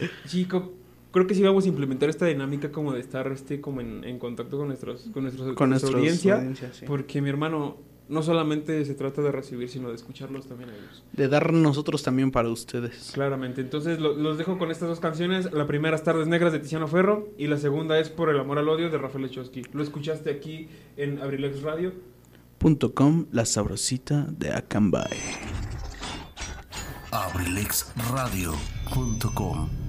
[0.25, 0.73] sí, co-
[1.11, 4.17] creo que sí vamos a implementar esta dinámica como de estar este, como en, en
[4.17, 6.85] contacto con nuestros, con nuestros, Con nuestra nuestros audiencia, sí.
[6.87, 7.77] porque mi hermano
[8.09, 11.03] no solamente se trata de recibir, sino de escucharlos también a ellos.
[11.13, 13.11] De dar nosotros también para ustedes.
[13.13, 13.61] Claramente.
[13.61, 15.51] Entonces lo- los dejo con estas dos canciones.
[15.53, 18.57] La primera es Tardes Negras de Tiziano Ferro y la segunda es Por el Amor
[18.57, 19.61] al Odio de Rafael Lechowski.
[19.73, 21.93] Lo escuchaste aquí en Abrilex Radio.
[22.93, 25.17] Com, la sabrosita de Acambay.
[27.11, 29.88] abrilexradio.com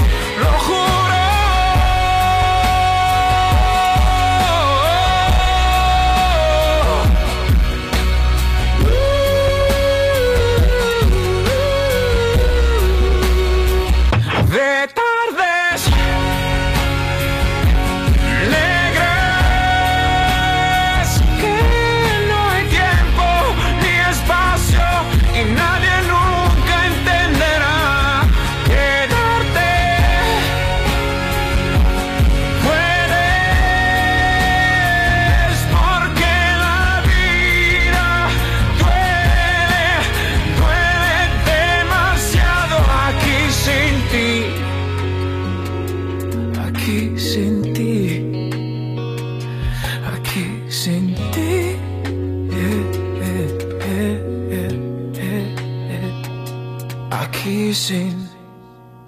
[57.41, 58.29] Aquí sin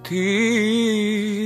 [0.01, 1.42] ti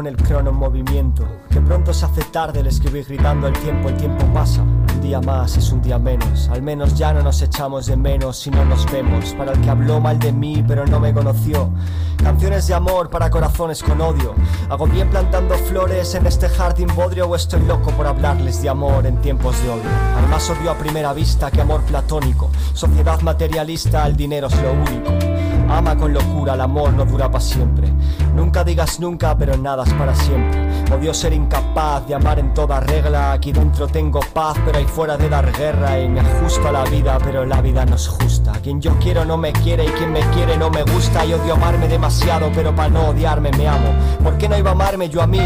[0.00, 1.28] con el crono en movimiento.
[1.50, 4.62] Que pronto se hace tarde el escribir gritando el tiempo, el tiempo pasa.
[4.62, 6.48] Un día más es un día menos.
[6.48, 9.34] Al menos ya no nos echamos de menos si no nos vemos.
[9.34, 11.68] Para el que habló mal de mí pero no me conoció.
[12.16, 14.34] Canciones de amor para corazones con odio.
[14.70, 19.04] Hago bien plantando flores en este jardín bodrio o estoy loco por hablarles de amor
[19.04, 19.90] en tiempos de odio.
[20.16, 22.48] Al más odio a primera vista que amor platónico.
[22.72, 25.39] Sociedad materialista, el dinero es lo único.
[25.70, 27.88] Ama con locura, el amor no dura para siempre.
[28.34, 30.68] Nunca digas nunca, pero nada es para siempre.
[30.92, 33.32] Odio ser incapaz de amar en toda regla.
[33.32, 36.00] Aquí dentro tengo paz, pero ahí fuera de dar guerra.
[36.00, 38.52] Y me ajusto a la vida, pero la vida no es justa.
[38.62, 41.24] Quien yo quiero no me quiere y quien me quiere no me gusta.
[41.24, 43.94] Y odio amarme demasiado, pero para no odiarme me amo.
[44.24, 45.40] ¿Por qué no iba a amarme yo a mí?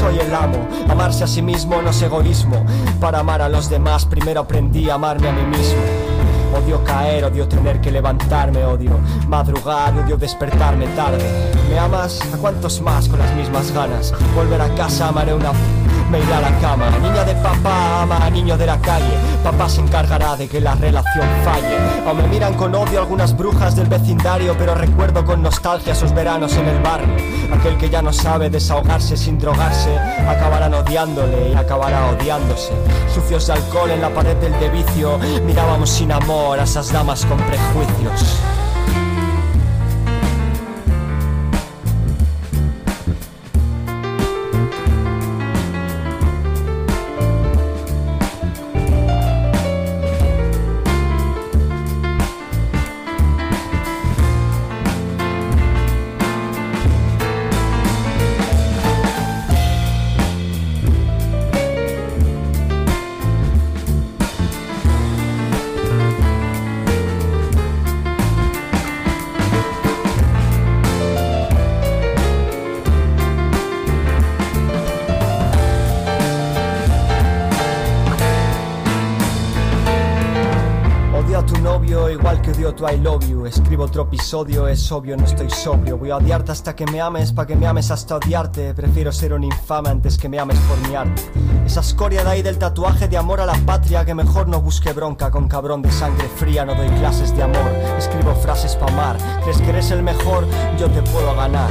[0.00, 0.66] Soy el amo.
[0.88, 2.66] Amarse a sí mismo no es egoísmo.
[3.00, 6.09] Para amar a los demás, primero aprendí a amarme a mí mismo.
[6.54, 8.98] Odio caer, odio tener que levantarme, odio
[9.28, 11.52] madrugar, odio despertarme tarde.
[11.68, 12.20] ¿Me amas?
[12.34, 14.12] ¿A cuántos más con las mismas ganas?
[14.34, 15.52] Volver a casa, amaré una...
[16.10, 16.90] Me iré a la cama.
[16.98, 19.14] Niña de papá ama a niño de la calle.
[19.44, 21.76] Papá se encargará de que la relación falle.
[22.04, 26.56] O me miran con odio algunas brujas del vecindario, pero recuerdo con nostalgia esos veranos
[26.56, 27.14] en el barrio.
[27.52, 29.96] Aquel que ya no sabe desahogarse sin drogarse,
[30.28, 32.72] acabarán odiándole y acabará odiándose.
[33.14, 37.24] Sucios de alcohol en la pared del de vicio, mirábamos sin amor a esas damas
[37.24, 38.40] con prejuicios.
[83.02, 85.98] Love you Escribo otro episodio, es obvio, no estoy sobrio.
[85.98, 88.74] Voy a odiarte hasta que me ames, pa' que me ames hasta odiarte.
[88.74, 91.22] Prefiero ser un infame antes que me ames por mi arte.
[91.66, 94.92] Esa escoria de ahí del tatuaje de amor a la patria Que mejor no busque
[94.92, 99.16] bronca con cabrón de sangre fría No doy clases de amor, escribo frases pa' amar.
[99.42, 100.46] ¿Crees que eres el mejor?
[100.78, 101.70] Yo te puedo ganar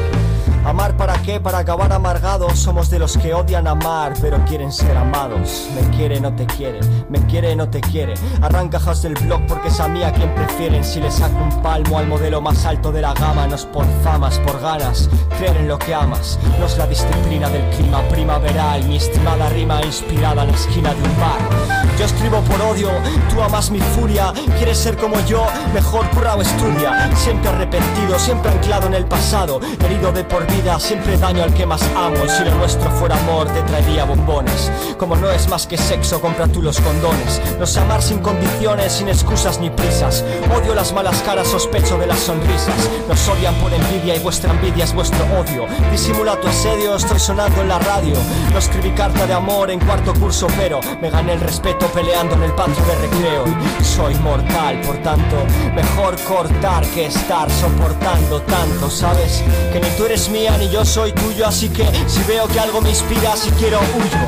[0.66, 1.40] ¿Amar para qué?
[1.40, 2.60] Para acabar amargados.
[2.60, 5.68] Somos de los que odian amar, pero quieren ser amados.
[5.76, 6.80] Me quiere, no te quiere.
[7.10, 8.14] Me quiere, no te quiere.
[8.42, 10.84] Arranca del blog porque es a mí a quien prefieren.
[10.84, 13.86] Si le saco un palmo al modelo más alto de la gama, no es por
[14.04, 15.10] famas, por ganas.
[15.38, 16.40] Creer en lo que amas.
[16.60, 18.84] No es la disciplina del clima primaveral.
[18.86, 21.90] Mi estimada rima inspirada en la esquina de un bar.
[22.00, 22.90] Yo escribo por odio,
[23.30, 24.34] tú amas mi furia.
[24.58, 27.14] Quieres ser como yo, mejor curra o estudia.
[27.16, 29.60] Siempre arrepentido, siempre anclado en el pasado.
[29.84, 32.18] Herido de por vida, siempre daño al que más amo.
[32.28, 34.72] Si lo nuestro fuera amor, te traería bombones.
[34.98, 37.42] Como no es más que sexo, compra tú los condones.
[37.60, 40.24] No sé amar sin condiciones, sin excusas ni prisas.
[40.56, 42.76] Odio las malas caras, sospecho de las sonrisas.
[43.08, 45.66] Nos odian por envidia y vuestra envidia es vuestro odio.
[45.92, 48.16] Disimula tu asedio, estoy sonando en la radio.
[48.52, 52.44] No escribí carta de amor en cuarto curso, pero me gané el respeto peleando en
[52.44, 53.46] el patio de recreo.
[53.80, 55.36] Y soy mortal, por tanto,
[55.76, 59.44] mejor cortar que estar soportando tanto, ¿sabes?
[59.72, 62.80] Que ni tú eres mía ni yo soy tuyo, así que si veo que algo
[62.82, 64.20] me inspira, si quiero huyo.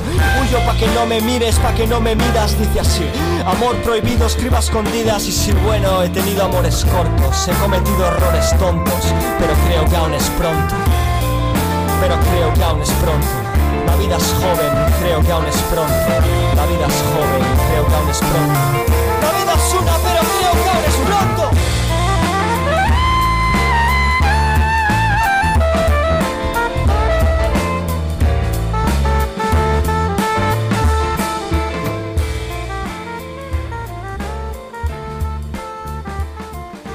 [0.42, 3.06] Huyo pa' que no me mires, pa' que no me miras, dice así.
[3.46, 9.04] Amor prohibido, escriba escondidas y si bueno, he tenido amores cortos, he cometido errores tontos,
[9.40, 10.76] pero creo que aún es pronto.
[12.02, 13.28] Pero creo que aún es pronto.
[13.88, 15.94] La vida es joven, creo que aún es pronto.
[16.56, 18.60] La vida es joven, creo que aún es pronto.
[19.24, 21.81] La vida es una, pero creo que aún es pronto.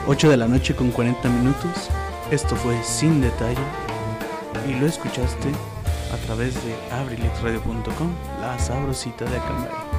[0.08, 1.90] Ocho de la noche con 40 minutos.
[2.30, 3.58] Esto fue Sin Detalle.
[4.68, 5.48] Y lo escuchaste
[6.12, 9.95] a través de abrilexradio.com, la sabrosita de Acambay.